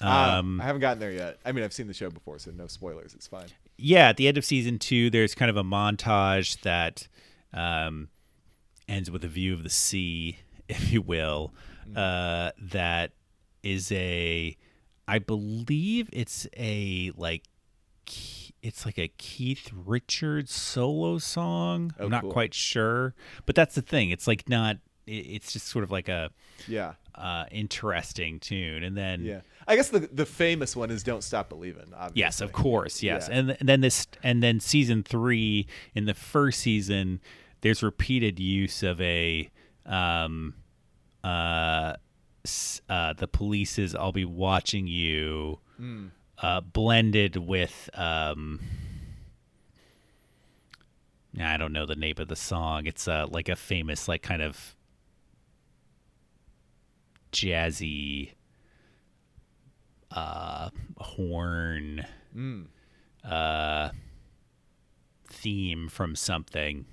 [0.01, 1.39] Ah, um I haven't gotten there yet.
[1.45, 3.15] I mean, I've seen the show before, so no spoilers.
[3.15, 3.49] It's fine.
[3.79, 7.09] Yeah, at the end of season two, there's kind of a montage that
[7.55, 8.09] um,
[8.89, 11.53] ends with a view of the sea, if you will,
[11.89, 11.97] Mm.
[11.97, 13.13] uh, that
[13.63, 14.55] is a,
[15.07, 17.45] I believe it's a like,
[18.63, 21.95] it's like a Keith Richards solo song.
[21.99, 22.33] Oh, I'm not cool.
[22.33, 23.15] quite sure,
[23.47, 24.11] but that's the thing.
[24.11, 24.77] It's like not.
[25.07, 26.29] It's just sort of like a
[26.67, 26.93] Yeah.
[27.15, 29.41] uh, interesting tune, and then Yeah.
[29.69, 32.21] I guess the the famous one is "Don't Stop Believing." Obviously.
[32.21, 33.03] Yes, of course.
[33.03, 33.39] Yes, Yeah.
[33.39, 35.67] and, and then this, and then season three.
[35.95, 37.21] In the first season,
[37.61, 39.51] there's repeated use of a,
[39.85, 40.55] um,
[41.23, 41.95] uh,
[42.89, 46.07] uh, the police's "I'll be watching you," Hmm.
[46.39, 48.61] uh, blended with, um,
[51.39, 52.87] I don't know the name of the song.
[52.87, 54.75] It's uh like a famous like kind of
[57.33, 58.33] jazzy
[60.11, 62.63] uh horn Hmm.
[63.25, 63.91] uh
[65.27, 66.87] theme from something.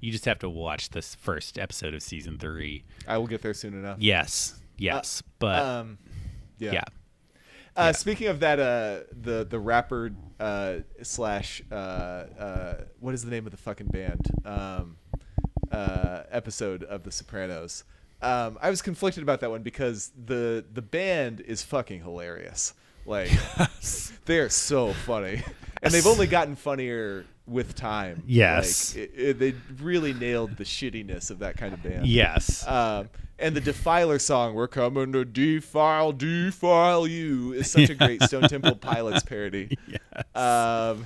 [0.00, 2.84] You just have to watch this first episode of season 3.
[3.08, 3.98] I will get there soon enough.
[4.00, 4.60] Yes.
[4.76, 5.98] Yes, but Um.
[6.58, 6.72] Yeah.
[6.72, 6.84] yeah.
[7.76, 13.30] Uh, Speaking of that, uh, the the rapper uh, slash uh, uh, what is the
[13.30, 14.96] name of the fucking band um,
[15.72, 17.82] uh, episode of The Sopranos?
[18.24, 22.72] Um, I was conflicted about that one because the the band is fucking hilarious.
[23.04, 23.30] Like
[24.24, 25.42] they're so funny,
[25.82, 28.22] and they've only gotten funnier with time.
[28.26, 28.94] Yes.
[28.94, 32.06] like, it, it, they really nailed the shittiness of that kind of band.
[32.06, 32.66] Yes.
[32.66, 38.22] Um, and the Defiler song, "We're coming to defile, defile you," is such a great
[38.22, 39.76] Stone Temple Pilots parody.
[40.34, 41.04] Um,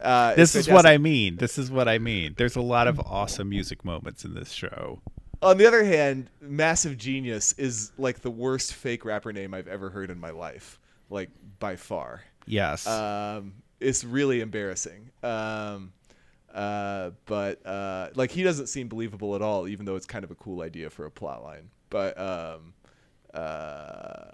[0.00, 1.36] uh, this is what I mean.
[1.36, 2.34] This is what I mean.
[2.36, 5.00] There's a lot of awesome music moments in this show.
[5.42, 9.90] On the other hand, Massive Genius is like the worst fake rapper name I've ever
[9.90, 10.78] heard in my life,
[11.10, 12.22] like by far.
[12.46, 12.86] Yes.
[12.86, 15.10] Um, it's really embarrassing.
[15.22, 15.92] Um,
[16.52, 20.30] uh, but uh, like he doesn't seem believable at all, even though it's kind of
[20.30, 21.68] a cool idea for a plot line.
[21.90, 22.74] But um,
[23.32, 24.30] uh,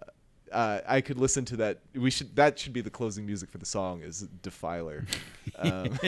[0.53, 1.81] uh, I could listen to that.
[1.95, 5.07] We should that should be the closing music for the song is Defiler.
[5.59, 5.99] Um,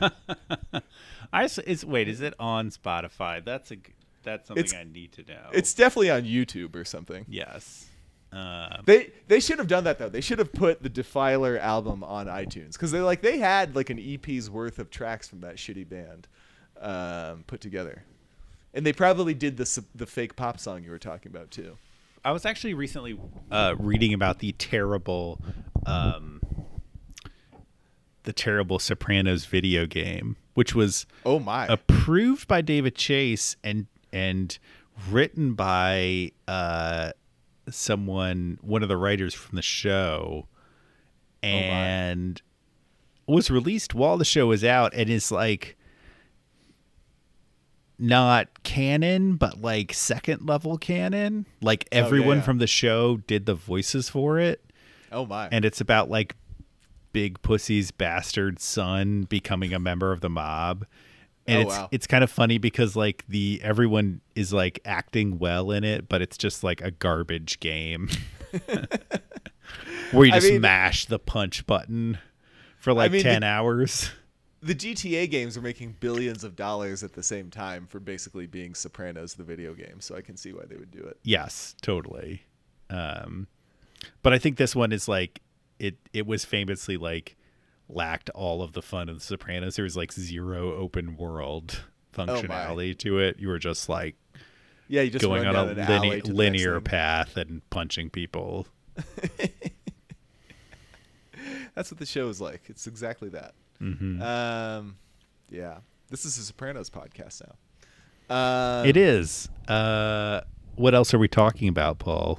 [1.32, 3.44] I s- is wait, is it on Spotify?
[3.44, 3.76] That's a
[4.22, 5.50] that's something It's- I need to know.
[5.52, 7.24] it's definitely on YouTube or something.
[7.28, 7.88] yes.
[8.32, 10.08] Uh, They they should have done that though.
[10.08, 13.90] They should have put the Defiler album on iTunes because they like they had like
[13.90, 16.26] an EP's worth of tracks from that shitty band
[16.80, 18.02] um, put together,
[18.72, 21.76] and they probably did the the fake pop song you were talking about too.
[22.24, 23.16] I was actually recently
[23.52, 25.40] uh, reading about the terrible,
[25.86, 26.40] um,
[28.24, 31.66] the terrible Sopranos video game, which was Oh my!
[31.66, 34.58] approved by David Chase and and
[35.10, 37.12] written by uh,
[37.70, 40.48] someone, one of the writers from the show,
[41.42, 42.40] and
[43.26, 45.76] was released while the show was out, and is like
[47.98, 51.46] not canon, but like second level canon.
[51.60, 52.42] Like everyone yeah.
[52.42, 54.64] from the show did the voices for it
[55.14, 55.48] oh my!
[55.50, 56.36] and it's about like
[57.14, 60.84] Big Pussy's bastard son becoming a member of the mob.
[61.46, 61.88] And Oh, it's wow.
[61.92, 66.20] it's kind of funny because like the everyone is like acting well in it, but
[66.20, 68.08] it's just like a garbage game
[70.12, 72.18] where you I just mean- mash the punch button
[72.78, 74.10] for like mean, ten the- hours.
[74.62, 78.74] the GTA games are making billions of dollars at the same time for basically being
[78.74, 80.00] Sopranos, the video game.
[80.00, 81.18] So I can see why they would do it.
[81.22, 82.42] Yes, totally.
[82.90, 83.46] Um,
[84.22, 85.40] but I think this one is like
[85.84, 85.96] it.
[86.12, 87.36] It was famously like
[87.88, 89.76] lacked all of the fun of The Sopranos.
[89.76, 93.38] There was like zero open world functionality to it.
[93.38, 94.16] You were just like
[94.88, 98.66] Yeah, you just going on a down an alley line- linear path and punching people.
[101.74, 102.62] That's what the show is like.
[102.68, 103.54] It's exactly that.
[103.80, 104.22] Mm-hmm.
[104.22, 104.96] Um,
[105.50, 105.78] yeah,
[106.08, 107.54] this is a Sopranos podcast now.
[108.34, 109.48] Um, it is.
[109.68, 110.40] Uh,
[110.76, 112.38] what else are we talking about, Paul?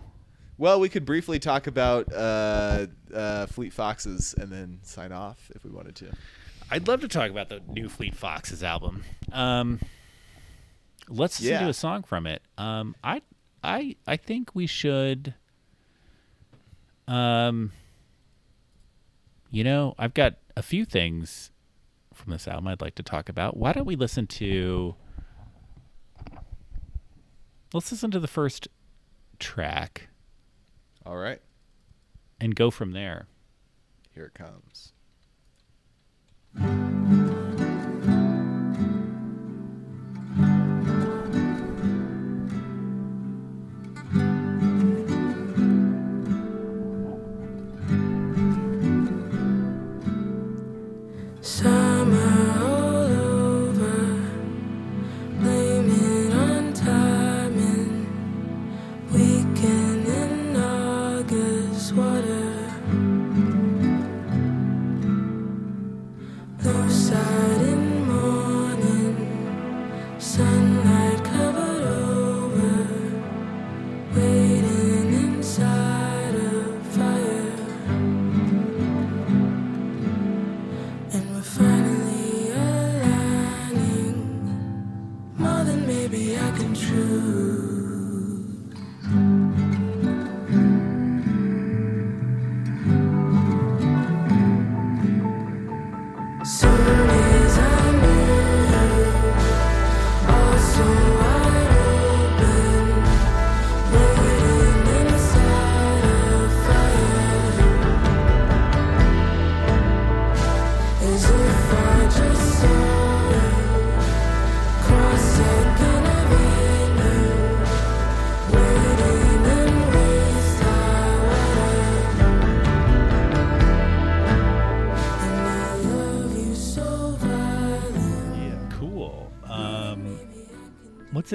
[0.57, 5.63] Well, we could briefly talk about uh, uh, Fleet Foxes and then sign off if
[5.65, 6.11] we wanted to.
[6.71, 9.03] I'd love to talk about the new Fleet Foxes album.
[9.33, 9.79] Um,
[11.09, 11.59] let's listen Yeah.
[11.63, 12.41] to a song from it.
[12.57, 13.21] Um, I,
[13.63, 15.33] I, I think we should.
[17.07, 17.71] Um,
[19.51, 21.51] you know, I've got a few things
[22.13, 23.57] from this album I'd like to talk about.
[23.57, 24.95] Why don't we listen to?
[27.73, 28.67] Let's listen to the first
[29.37, 30.07] track
[31.05, 31.41] All right,
[32.39, 33.27] and go from there.
[34.13, 34.93] here it comes.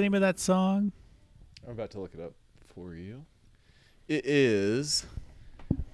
[0.00, 0.92] The name of that song?
[1.66, 2.32] I'm about to look it up
[2.74, 3.26] for you.
[4.08, 5.04] It is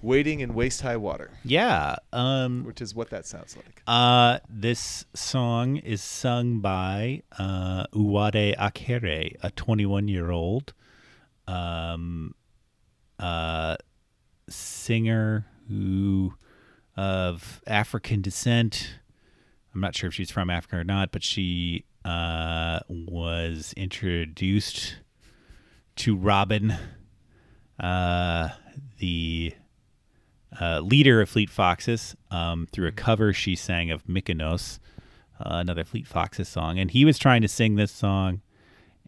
[0.01, 1.97] "Wading in Waist High Water," Yeah.
[2.13, 2.63] Um.
[2.63, 3.83] which is what that sounds like.
[3.85, 10.71] Uh, this song is sung by uh, Uwade Akhere, a 21 year old
[11.45, 12.33] um,
[13.19, 13.75] uh,
[14.47, 16.33] singer who
[16.95, 18.99] of African descent.
[19.75, 24.95] I'm not sure if she's from Africa or not, but she uh, was introduced
[25.97, 26.73] to Robin,
[27.79, 28.49] uh,
[28.99, 29.53] the
[30.59, 34.79] uh, leader of Fleet Foxes, um, through a cover she sang of Mykonos,
[35.39, 36.79] uh, another Fleet Foxes song.
[36.79, 38.41] And he was trying to sing this song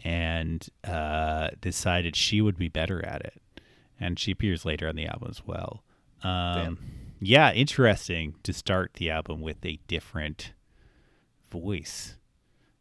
[0.03, 3.41] and uh, decided she would be better at it.
[3.97, 5.83] And she appears later on the album as well.
[6.21, 6.77] Um,
[7.21, 10.53] yeah, interesting to start the album with a different
[11.49, 12.15] voice,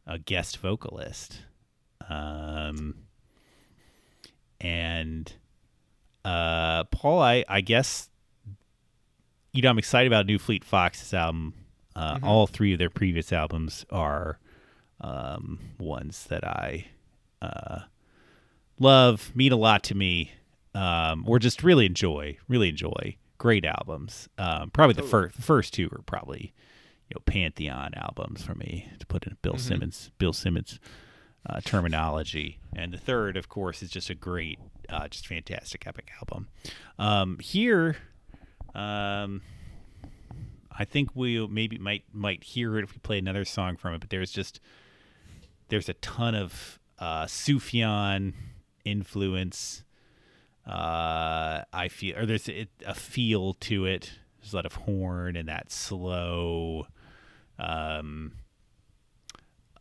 [0.09, 1.42] a guest vocalist.
[2.09, 2.94] Um,
[4.61, 5.32] and
[6.24, 8.09] uh, Paul, I, I guess
[9.52, 11.54] you know, I'm excited about New Fleet Foxes album.
[11.96, 14.38] Uh, All three of their previous albums are
[15.00, 16.86] um, ones that I
[17.42, 17.80] uh,
[18.78, 20.32] love, mean a lot to me,
[20.74, 22.36] um, or just really enjoy.
[22.46, 23.16] Really enjoy.
[23.38, 24.28] Great albums.
[24.38, 26.52] Um, probably the first first two are probably
[27.09, 30.78] you know pantheon albums for me to put in Bill Simmons Bill Simmons
[31.48, 36.11] uh, terminology, and the third, of course, is just a great, uh, just fantastic epic
[36.20, 36.48] album.
[36.98, 37.96] Um, here.
[38.74, 39.42] Um,
[40.70, 44.00] I think we maybe might might hear it if we play another song from it.
[44.00, 44.61] But there's just
[45.68, 48.34] there's a ton of uh, Sufjan
[48.84, 49.84] influence.
[50.66, 54.12] Uh, I feel, or there's a, a feel to it.
[54.40, 56.86] There's a lot of horn and that slow,
[57.59, 58.32] um,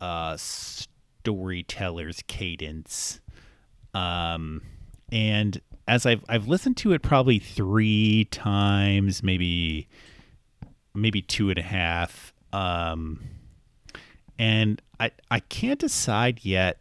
[0.01, 3.19] uh, storyteller's cadence.
[3.93, 4.61] Um,
[5.11, 9.87] and as I've I've listened to it probably three times, maybe
[10.93, 12.33] maybe two and a half.
[12.51, 13.21] Um,
[14.37, 16.79] and I I can't decide yet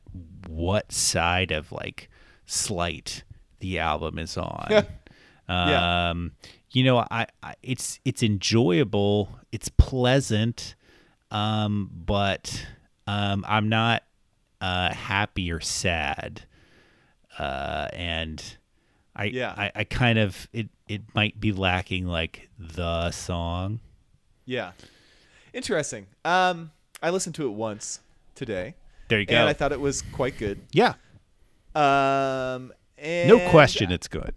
[0.48, 2.10] what side of like
[2.46, 3.22] slight
[3.60, 4.84] the album is on.
[5.48, 6.10] Yeah.
[6.10, 6.32] Um,
[6.72, 10.74] you know, I, I it's it's enjoyable, it's pleasant,
[11.30, 12.66] um, but
[13.06, 14.02] um, I'm not
[14.60, 16.42] uh, happy or sad,
[17.38, 18.42] uh, and
[19.14, 19.54] I, Yeah.
[19.56, 23.80] I I kind of it it might be lacking like the song.
[24.44, 24.72] Yeah,
[25.52, 26.06] interesting.
[26.24, 26.70] Um,
[27.02, 28.00] I listened to it once
[28.34, 28.74] today,
[29.08, 29.34] There you go.
[29.36, 30.60] and I thought it was quite good.
[30.72, 30.94] yeah,
[31.74, 34.34] Um, and no question, it's good.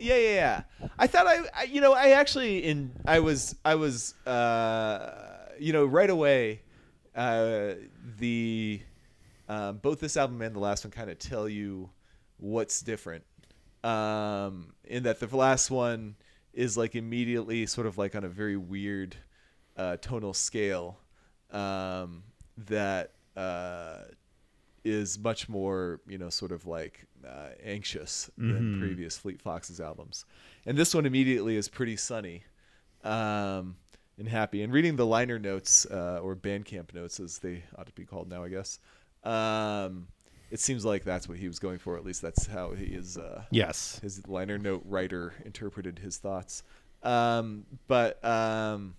[0.00, 0.88] Yeah, yeah, yeah.
[0.98, 5.72] I thought I, I you know, I actually in I was I was uh, you
[5.72, 6.60] know, right away
[7.14, 7.74] uh,
[8.18, 8.80] the
[9.48, 11.90] um, both this album and the last one kind of tell you
[12.38, 13.24] what's different.
[13.82, 16.16] Um, in that the last one
[16.54, 19.16] is like immediately sort of like on a very weird
[19.76, 20.98] uh, tonal scale
[21.50, 22.22] um,
[22.56, 23.98] that uh,
[24.84, 30.24] is much more, you know, sort of like uh, anxious than previous Fleet Foxes albums.
[30.66, 32.44] And this one immediately is pretty sunny
[33.02, 33.76] um,
[34.18, 34.62] and happy.
[34.62, 38.28] And reading the liner notes uh, or Bandcamp notes, as they ought to be called
[38.28, 38.78] now, I guess,
[39.24, 40.06] um,
[40.50, 41.96] it seems like that's what he was going for.
[41.96, 43.18] At least that's how he is.
[43.18, 43.98] Uh, Yes.
[44.02, 46.62] his liner note writer interpreted his thoughts.
[47.02, 48.94] Um, but um,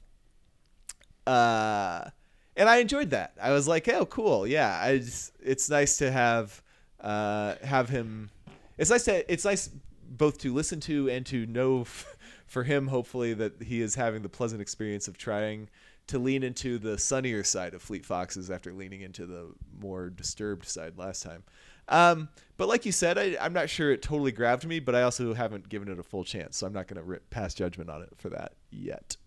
[1.25, 2.09] uh,
[2.55, 3.33] and I enjoyed that.
[3.41, 4.79] I was like, oh, cool, yeah.
[4.81, 6.61] I just, it's nice to have
[7.01, 8.29] uh, have him.
[8.77, 9.69] It's nice to it's nice
[10.07, 12.14] both to listen to and to know f-
[12.55, 12.87] for him.
[12.87, 15.67] Hopefully that he is having the pleasant experience of trying
[16.07, 20.65] to lean into the sunnier side of Fleet Foxes after leaning into the more disturbed
[20.65, 21.43] side last time.
[21.89, 25.01] Um, but like you said, I, I'm not sure it totally grabbed me, but I
[25.01, 28.03] also haven't given it a full chance, so I'm not going to pass judgment on
[28.03, 29.17] it for that yet.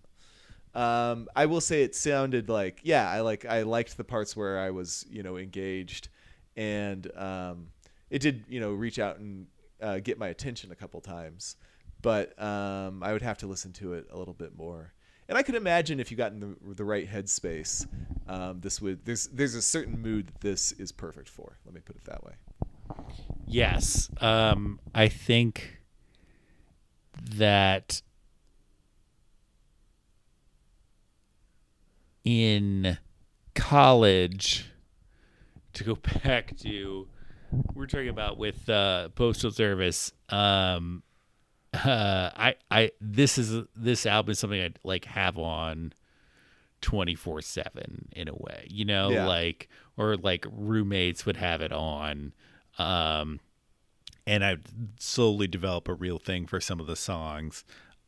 [0.74, 4.58] Um, I will say it sounded like yeah, I like I liked the parts where
[4.58, 6.08] I was you know engaged,
[6.56, 7.66] and um,
[8.08, 9.48] it did you know reach out and
[9.82, 11.56] uh, get my attention a couple times,
[12.03, 14.92] but um, I would have to listen to it a little bit more.
[15.28, 17.86] And I could imagine if you got in the, the right headspace,
[18.28, 21.59] um, this would there's there's a certain mood that this is perfect for.
[21.66, 22.32] Let me put it that way.
[23.46, 24.09] Yes.
[24.20, 25.80] Um, I think
[27.36, 28.01] that
[32.24, 32.96] in
[33.55, 34.70] college,
[35.74, 35.94] to go
[36.24, 37.09] back to
[37.74, 40.12] we're talking about with uh, postal service.
[40.28, 41.03] Um,
[41.84, 45.92] uh, I I this is this album is something I like have on
[46.80, 49.26] 24 7 in a way, you know, Yeah.
[49.26, 52.32] like, or like roommates would have it on.
[52.78, 53.40] Um,
[54.26, 54.58] and I
[55.00, 57.64] slowly develop a real thing for some of the songs.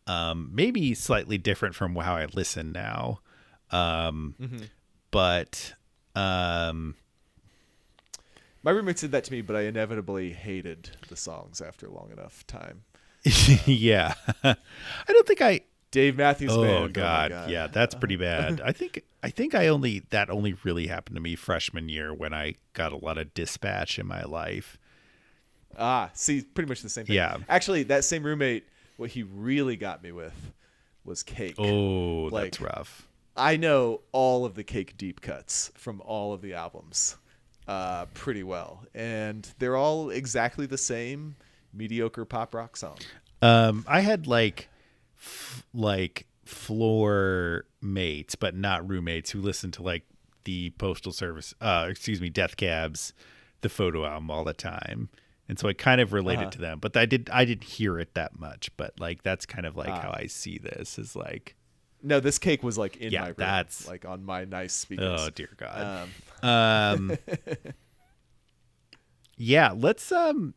[0.07, 3.21] Um, maybe slightly different from how I listen now.
[3.71, 4.35] Um,
[5.11, 5.75] But
[6.15, 6.95] um,
[8.63, 12.11] My roommate said that to me, but I inevitably hated the songs after a long
[12.13, 12.83] enough time.
[13.67, 14.15] yeah,
[14.45, 14.57] I
[15.09, 15.61] don't think I.
[15.93, 16.85] Dave Matthews Oh Band.
[16.85, 18.61] my God, yeah, that's pretty bad.
[18.65, 22.33] I think I think I only that only really happened to me freshman year when
[22.33, 24.79] I got a lot of dispatch in my life.
[25.77, 27.17] Ah, see, pretty much the same thing.
[27.17, 27.39] Yeah.
[27.49, 28.67] Actually, that same roommate,
[28.99, 30.53] what he really got me with
[31.05, 31.57] was cake.
[31.59, 33.09] Oh, Like- that's rough.
[33.37, 37.17] I know all of the cake deep cuts from all of the albums
[37.67, 41.37] uh, pretty well, and they're all exactly the same
[41.73, 42.99] mediocre pop rock song.
[43.43, 44.69] Um, I had like,
[45.19, 50.05] f- like floor mates, but not roommates, who listened to like
[50.45, 53.13] the Postal Service, uh, excuse me, Death Cabs,
[53.61, 55.09] the photo album all the time,
[55.49, 56.51] and so I kind of related Uh-huh.
[56.53, 56.79] to them.
[56.81, 58.71] But I did, I didn't hear it that much.
[58.77, 60.01] But like, that's kind of like Ah.
[60.01, 61.57] how I see this is like,
[62.03, 65.21] No, this cake was like in Yeah, my room, that's- like on my nice speakers.
[65.21, 66.09] oh dear God.
[66.43, 67.19] Um, Um,
[69.37, 70.55] yeah, let's um,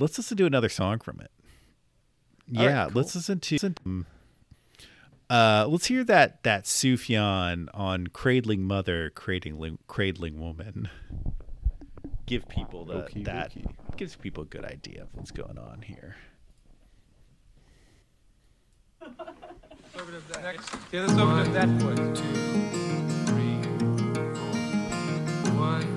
[0.00, 1.30] let's listen to another song from it.
[2.56, 2.92] All right, Yeah, cool.
[3.02, 3.74] let's listen to.
[3.86, 4.06] um,
[5.28, 10.88] Uh, let's hear that that Sufjan on "Cradling Mother, Cradling Cradling Woman."
[12.26, 13.96] Give people the Okey that dokey.
[13.96, 16.16] gives people a good idea of what's going on here.
[20.42, 20.74] Next.
[20.92, 21.96] Yeah, let's open up that foot.
[22.16, 22.22] Two,
[23.26, 23.62] three,
[24.34, 25.54] four.
[25.58, 25.88] One,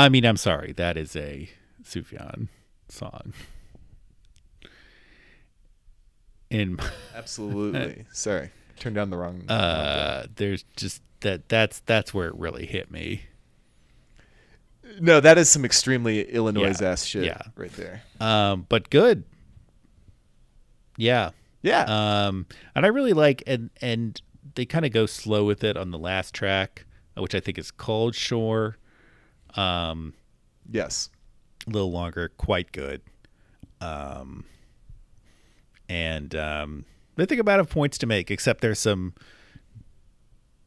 [0.00, 1.50] I mean, I'm sorry, that is a
[1.84, 2.48] Sufjan
[2.88, 3.32] song.
[6.48, 6.78] In
[7.14, 8.06] absolutely.
[8.12, 9.48] Sorry, turned down the wrong.
[9.48, 13.22] uh, there's just that that's that's where it really hit me.
[15.00, 17.42] no, that is some extremely Illinois ass shit yeah.
[17.56, 18.02] right there.
[18.20, 19.24] Um, but good.
[20.96, 21.30] Yeah.
[21.62, 21.84] Yeah.
[21.84, 24.20] Um, and I really like and and
[24.54, 26.86] they kind of go slow with it on the last track,
[27.16, 28.76] uh, which I think is called Shore.
[29.56, 30.14] Um,
[30.70, 31.10] yes.
[31.66, 33.02] a little longer, quite good.
[33.80, 34.44] Um,
[35.88, 36.84] and um,
[37.18, 39.14] I think about have points to make, except there's some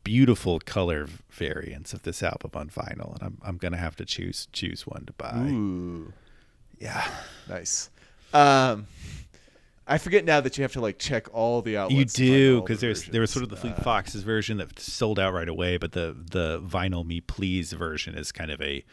[0.03, 4.47] beautiful color variants of this album on vinyl, and I'm I'm gonna have to choose
[4.51, 5.47] choose one to buy.
[5.49, 6.11] Ooh.
[6.80, 7.07] Yeah,
[7.47, 7.89] Nice.
[8.34, 8.88] Um,
[9.85, 12.18] I forget now that you have to like check all the outlets.
[12.18, 13.57] you do all the because there's there was sort of the.
[13.57, 17.73] Fleet Uh, Foxes version that sold out right away, but the the vinyl Me Please
[17.73, 18.84] version is kind of a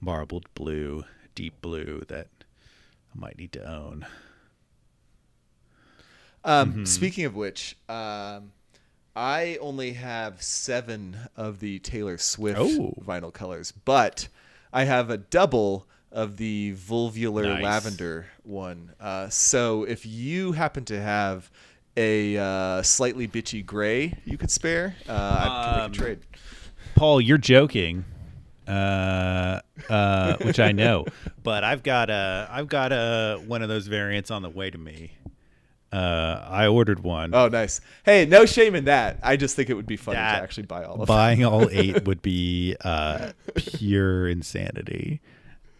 [0.00, 1.04] marbled blue,
[1.34, 2.28] deep blue that
[3.14, 4.06] I might need to own.
[6.44, 6.84] Um, Mm-hmm.
[6.84, 8.52] Speaking of which, um,
[9.16, 12.94] I only have seven of the Taylor Swift Oh.
[13.04, 14.28] vinyl colors, but
[14.72, 17.62] I have a double of the Vulvular Nice.
[17.62, 18.92] Lavender one.
[18.98, 21.50] Uh, so if you happen to have
[21.96, 26.18] a uh, slightly bitchy gray you could spare, uh, I can Um, make a trade.
[26.94, 28.04] Paul, you're joking,
[28.66, 29.60] uh,
[29.90, 31.04] uh, which I know,
[31.42, 34.78] but I've got a I've got a one of those variants on the way to
[34.78, 35.12] me.
[35.92, 37.32] Uh, I ordered one.
[37.34, 37.80] Oh, nice.
[38.04, 39.18] Hey, no shame in that.
[39.22, 41.06] I just think it would be funny That- to actually buy all of them.
[41.06, 45.20] Buying all eight would be uh, pure insanity.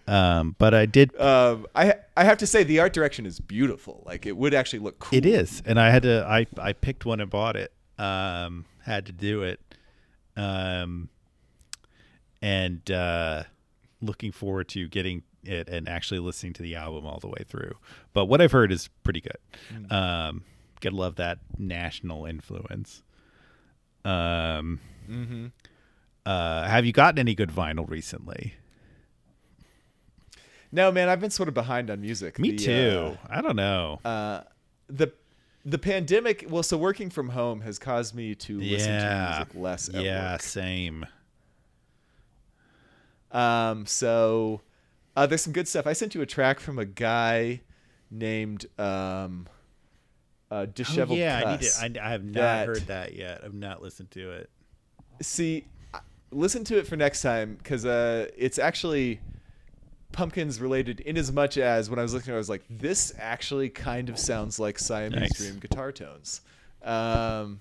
[0.06, 1.18] Um, but I did.
[1.20, 4.02] Um, I I have to say the art direction is beautiful.
[4.06, 5.16] Like it would actually look cool.
[5.16, 6.24] It is, and I had to.
[6.28, 7.72] I I picked one and bought it.
[7.98, 9.60] Um, had to do it.
[10.36, 11.08] Um,
[12.42, 13.44] and uh,
[14.00, 17.76] looking forward to getting it and actually listening to the album all the way through.
[18.12, 19.90] But what I've heard is pretty good.
[19.90, 20.44] Um,
[20.80, 23.02] gotta love that national influence.
[24.04, 24.80] Um,
[25.10, 25.46] mm-hmm.
[26.24, 28.54] uh, have you gotten any good vinyl recently?
[30.72, 32.38] No, man, I've been sort of behind on music.
[32.38, 33.18] Me The, too.
[33.28, 34.00] I don't know.
[34.04, 34.42] Uh,
[34.88, 35.12] the
[35.64, 36.46] the pandemic.
[36.48, 39.90] Well, so working from home has caused me to listen to music less.
[39.92, 40.42] Yeah, work.
[40.42, 41.06] same.
[43.32, 44.62] Um, so
[45.16, 45.86] uh, there's some good stuff.
[45.86, 47.60] I sent you a track from a guy
[48.10, 49.46] named um,
[50.50, 52.02] uh, Disheveled oh, yeah, Cuss I need to.
[52.02, 53.40] I, I have not that- heard that yet.
[53.44, 54.50] I've not listened to it.
[55.22, 55.66] See,
[56.30, 59.20] listen to it for next time because uh, it's actually
[60.16, 63.68] pumpkins related in as much as when I was listening, I was like, this actually
[63.68, 65.38] kind of sounds like Siamese Nice.
[65.38, 66.40] Dream guitar tones.
[66.82, 67.60] Um,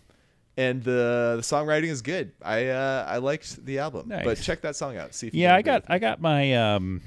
[0.58, 2.32] and the the songwriting is good.
[2.42, 5.14] I uh, I liked the album, but check that song out.
[5.14, 5.84] See if Yeah, I got.
[5.90, 7.02] I got my um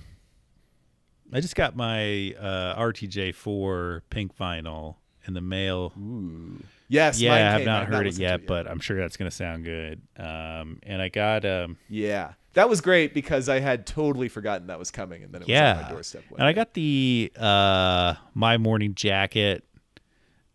[1.32, 4.96] I just got my uh RTJ4 pink vinyl
[5.26, 5.92] in the mail.
[5.98, 6.62] Ooh.
[6.88, 7.20] yes.
[7.20, 9.30] yeah, I have not I've heard it listened to yet, but I'm sure that's going
[9.30, 10.00] to sound good.
[10.18, 14.80] Um and I got um Yeah, that was great because I had totally forgotten that
[14.80, 15.80] was coming, and then it was on yeah.
[15.80, 16.24] my doorstep.
[16.36, 19.64] And I got the uh My Morning Jacket.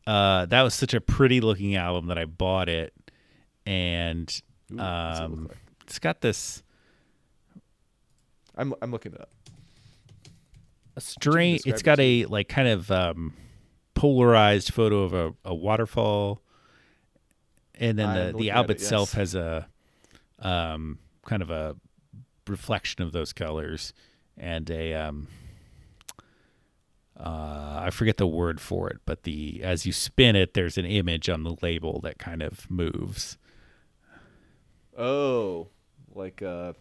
[0.05, 2.93] Uh that was such a pretty looking album that I bought it
[3.65, 4.29] and
[4.73, 5.57] Ooh, it um like?
[5.83, 6.61] it's got this
[8.57, 9.29] I'm I'm looking it up.
[10.97, 13.33] a strange It's got a like kind of um
[13.93, 16.41] polarized photo of a, a waterfall
[17.75, 19.13] and then I'm the, the album it, itself yes.
[19.13, 19.69] has a
[20.39, 21.77] um kind of a
[22.47, 23.93] reflection of those colors
[24.37, 25.27] and a um
[27.19, 30.85] uh, I forget the word for it, but the as you spin it, there's an
[30.85, 33.37] image on the label that kind of moves.
[34.97, 35.67] Oh,
[36.13, 36.73] like uh,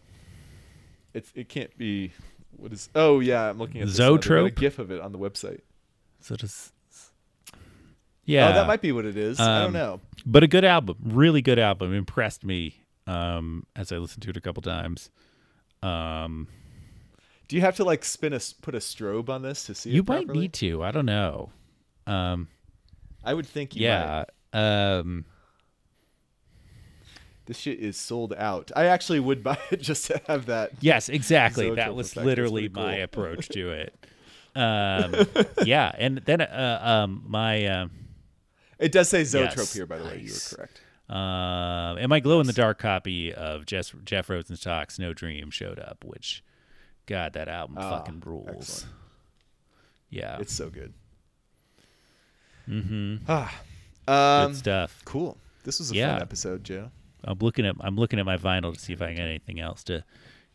[1.13, 2.11] it's it can't be.
[2.57, 2.89] What is?
[2.95, 4.15] Oh yeah, I'm looking at this now.
[4.45, 5.61] A GIF of it on the website.
[6.19, 6.71] So does
[8.25, 9.39] yeah, Oh, that might be what it is.
[9.39, 9.99] I don't Um, know.
[10.25, 11.93] but a good album, really good album.
[11.93, 15.09] Impressed me um, as I listened to it a couple times.
[15.83, 16.47] Um,
[17.47, 20.01] Do you have to like spin a put a strobe on this to see you
[20.01, 20.39] it might properly?
[20.41, 20.83] need to.
[20.83, 21.51] I don't know.
[22.07, 22.47] Um,
[23.23, 23.75] I would think.
[23.75, 24.25] You might.
[24.53, 24.99] yeah.
[24.99, 25.25] Um,
[27.45, 28.71] This shit is sold out.
[28.75, 30.71] I actually would buy it just to have that.
[30.79, 31.69] yes, exactly.
[31.75, 33.93] That was effect literally pretty my approach to it.
[34.55, 35.15] Um,
[35.65, 37.65] yeah, and then uh, um, my.
[37.65, 37.89] Um,
[38.77, 40.19] It does say Zoetrope Yes, here, by the way.
[40.19, 40.81] You were correct.
[41.09, 45.77] Uh, and my glow in the dark copy of Jeff, Jeff Rosenstock's No Dream showed
[45.79, 46.43] up, which,
[47.05, 48.47] God, that album Ah, fucking rules.
[48.57, 48.93] excellent.
[50.09, 50.93] Yeah, It's so good.
[52.69, 53.17] Mm-hmm.
[53.27, 53.61] Ah,
[54.07, 55.01] um, good stuff.
[55.05, 55.37] cool.
[55.65, 56.13] This was a Yeah.
[56.13, 56.91] fun episode, Joe.
[57.25, 59.83] I'm looking at I'm looking at my vinyl to see if I got anything else
[59.85, 60.03] to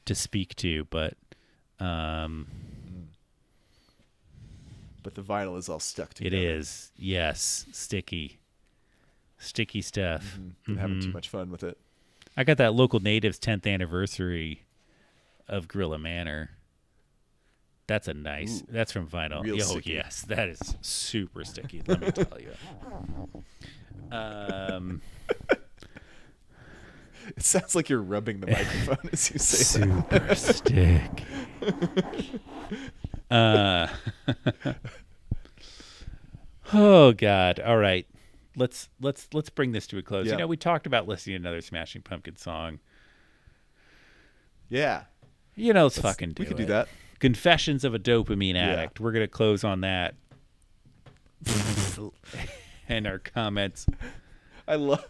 [0.06, 1.14] to speak to, but
[1.80, 2.46] um,
[5.02, 6.34] But the vinyl is all stuck together.
[6.36, 6.92] It is.
[6.96, 8.37] yes, sticky,
[9.38, 10.38] sticky stuff.
[10.66, 11.08] Been having Mm-hmm.
[11.08, 11.78] too much fun with it.
[12.36, 14.62] I got that local natives 10th anniversary
[15.48, 16.50] of Gorilla Manor.
[17.86, 18.62] That's a nice.
[18.68, 19.42] that's from vinyl.
[19.42, 19.92] real oh sticky.
[19.94, 21.82] yes, that is super sticky.
[21.86, 22.52] Let me tell you.
[24.16, 25.00] Um,
[27.36, 30.38] It sounds like you're rubbing the microphone as you say that.
[30.38, 31.24] super stick.
[33.30, 33.86] Uh,
[36.72, 37.60] oh God!
[37.60, 38.06] All right,
[38.58, 40.26] let's let's let's bring this to a close.
[40.26, 40.32] Yeah.
[40.32, 42.80] You know, we talked about listening to another Smashing Pumpkin song.
[44.68, 45.04] Yeah.
[45.54, 46.88] You know, let's fucking do we could do that.
[47.18, 49.00] Confessions of a Dopamine Addict.
[49.00, 50.14] We're gonna close on that.
[52.88, 53.86] and our comments.
[54.66, 55.06] I love.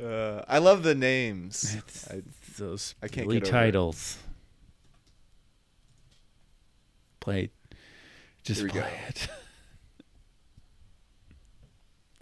[0.00, 1.76] Uh, I love the names.
[2.10, 2.22] I,
[2.56, 4.18] Those I can't get titles.
[7.20, 7.50] Play.
[8.44, 8.80] Just Here we go.
[8.80, 9.28] play it.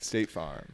[0.06, 0.72] State Farm.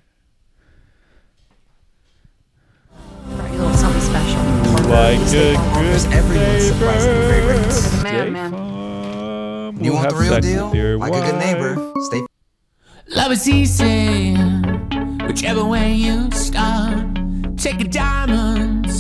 [3.25, 4.43] Brought you little something special.
[4.91, 7.93] Like a State Farm offers good everyone's surprisingly great rates.
[8.03, 8.03] neighbor.
[8.05, 8.51] Man, man.
[8.53, 10.67] Farm You will want the have real sex deal?
[10.67, 11.45] with your Like a good wife.
[11.47, 12.21] neighbor, stay
[13.17, 14.35] Love is easy,
[15.27, 17.07] whichever way you start.
[17.57, 18.91] Take a diamond,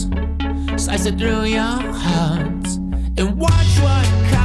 [0.81, 2.67] slice it through your heart,
[3.19, 4.42] and watch what color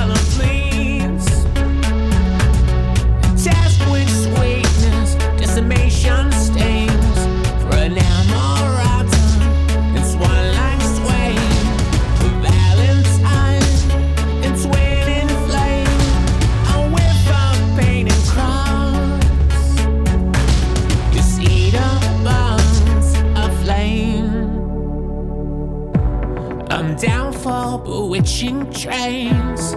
[28.18, 29.74] for bewitching trains.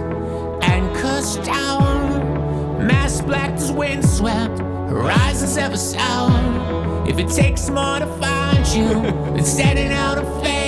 [0.63, 7.07] Anchors down, mass black as windswept, horizons ever sound.
[7.07, 9.01] If it takes more to find you
[9.33, 10.60] than setting out a faded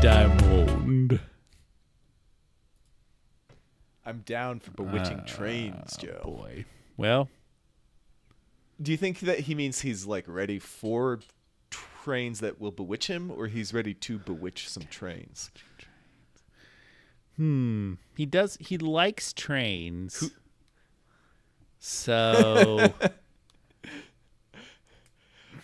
[0.00, 1.20] diamond.
[4.04, 6.20] I'm down for bewitching trains, Joe.
[6.24, 6.64] Boy.
[6.96, 7.28] Well,
[8.80, 11.20] Do you think that he means he's like ready for
[11.70, 15.50] trains that will bewitch him, or he's ready to bewitch some trains?
[17.36, 17.94] Hmm.
[18.16, 18.56] He does.
[18.60, 20.30] He likes trains.
[21.78, 22.92] So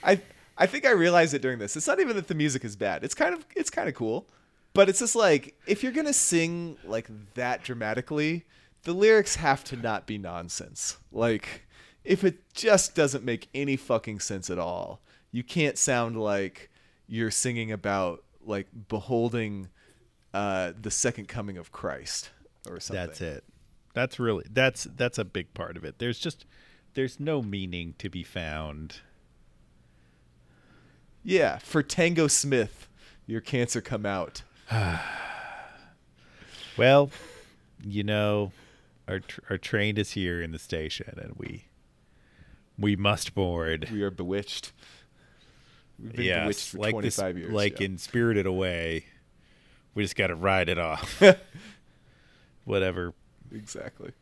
[0.03, 0.21] I
[0.59, 1.77] I think I realized it during this.
[1.77, 3.05] It's not even that the music is bad.
[3.05, 4.27] It's kind of it's kind of cool,
[4.73, 8.45] but it's just like if you're gonna sing like that dramatically,
[8.85, 10.99] the lyrics have to not be nonsense.
[11.13, 11.67] Like
[12.05, 15.01] if it just doesn't make any fucking sense at all,
[15.31, 16.71] you can't sound like
[17.07, 19.69] you're singing about like beholding
[20.33, 22.31] uh, the second coming of Christ
[22.69, 23.07] or something.
[23.07, 23.45] That's it.
[23.95, 25.99] That's really that's that's a big part of it.
[25.99, 26.47] There's just
[26.95, 29.01] there's no meaning to be found.
[31.27, 32.87] Yeah, for Tango Smith,
[33.27, 34.43] your cancer come out.
[36.77, 37.11] Well,
[37.83, 38.53] you know,
[39.09, 41.65] our tr- our train is here in the station, and we
[42.79, 43.89] we must board.
[43.91, 44.73] We are bewitched.
[45.99, 47.53] We've been yes, bewitched for like 25 this, years.
[47.55, 47.87] like yeah.
[47.87, 49.07] in Spirited Away.
[49.95, 51.23] We just got to ride it off.
[52.67, 53.15] Whatever.
[53.51, 54.13] exactly.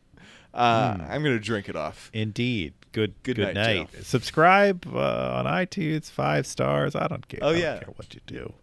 [0.55, 1.01] Uh, Hmm.
[1.11, 2.09] I'm gonna drink it off.
[2.13, 2.73] Indeed.
[2.93, 3.13] Good.
[3.23, 4.05] Good Good, night, night.
[4.05, 6.09] Subscribe uh, on iTunes.
[6.09, 6.95] Five stars.
[6.95, 7.39] I don't care.
[7.43, 7.79] Oh, I don't yeah.
[7.79, 8.53] care what you do.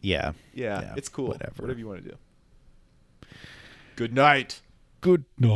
[0.00, 0.32] Yeah.
[0.52, 1.28] Yeah, it's cool.
[1.28, 1.62] Whatever.
[1.62, 2.16] Whatever you want to do.
[3.96, 4.60] Good night.
[5.00, 5.48] Good night.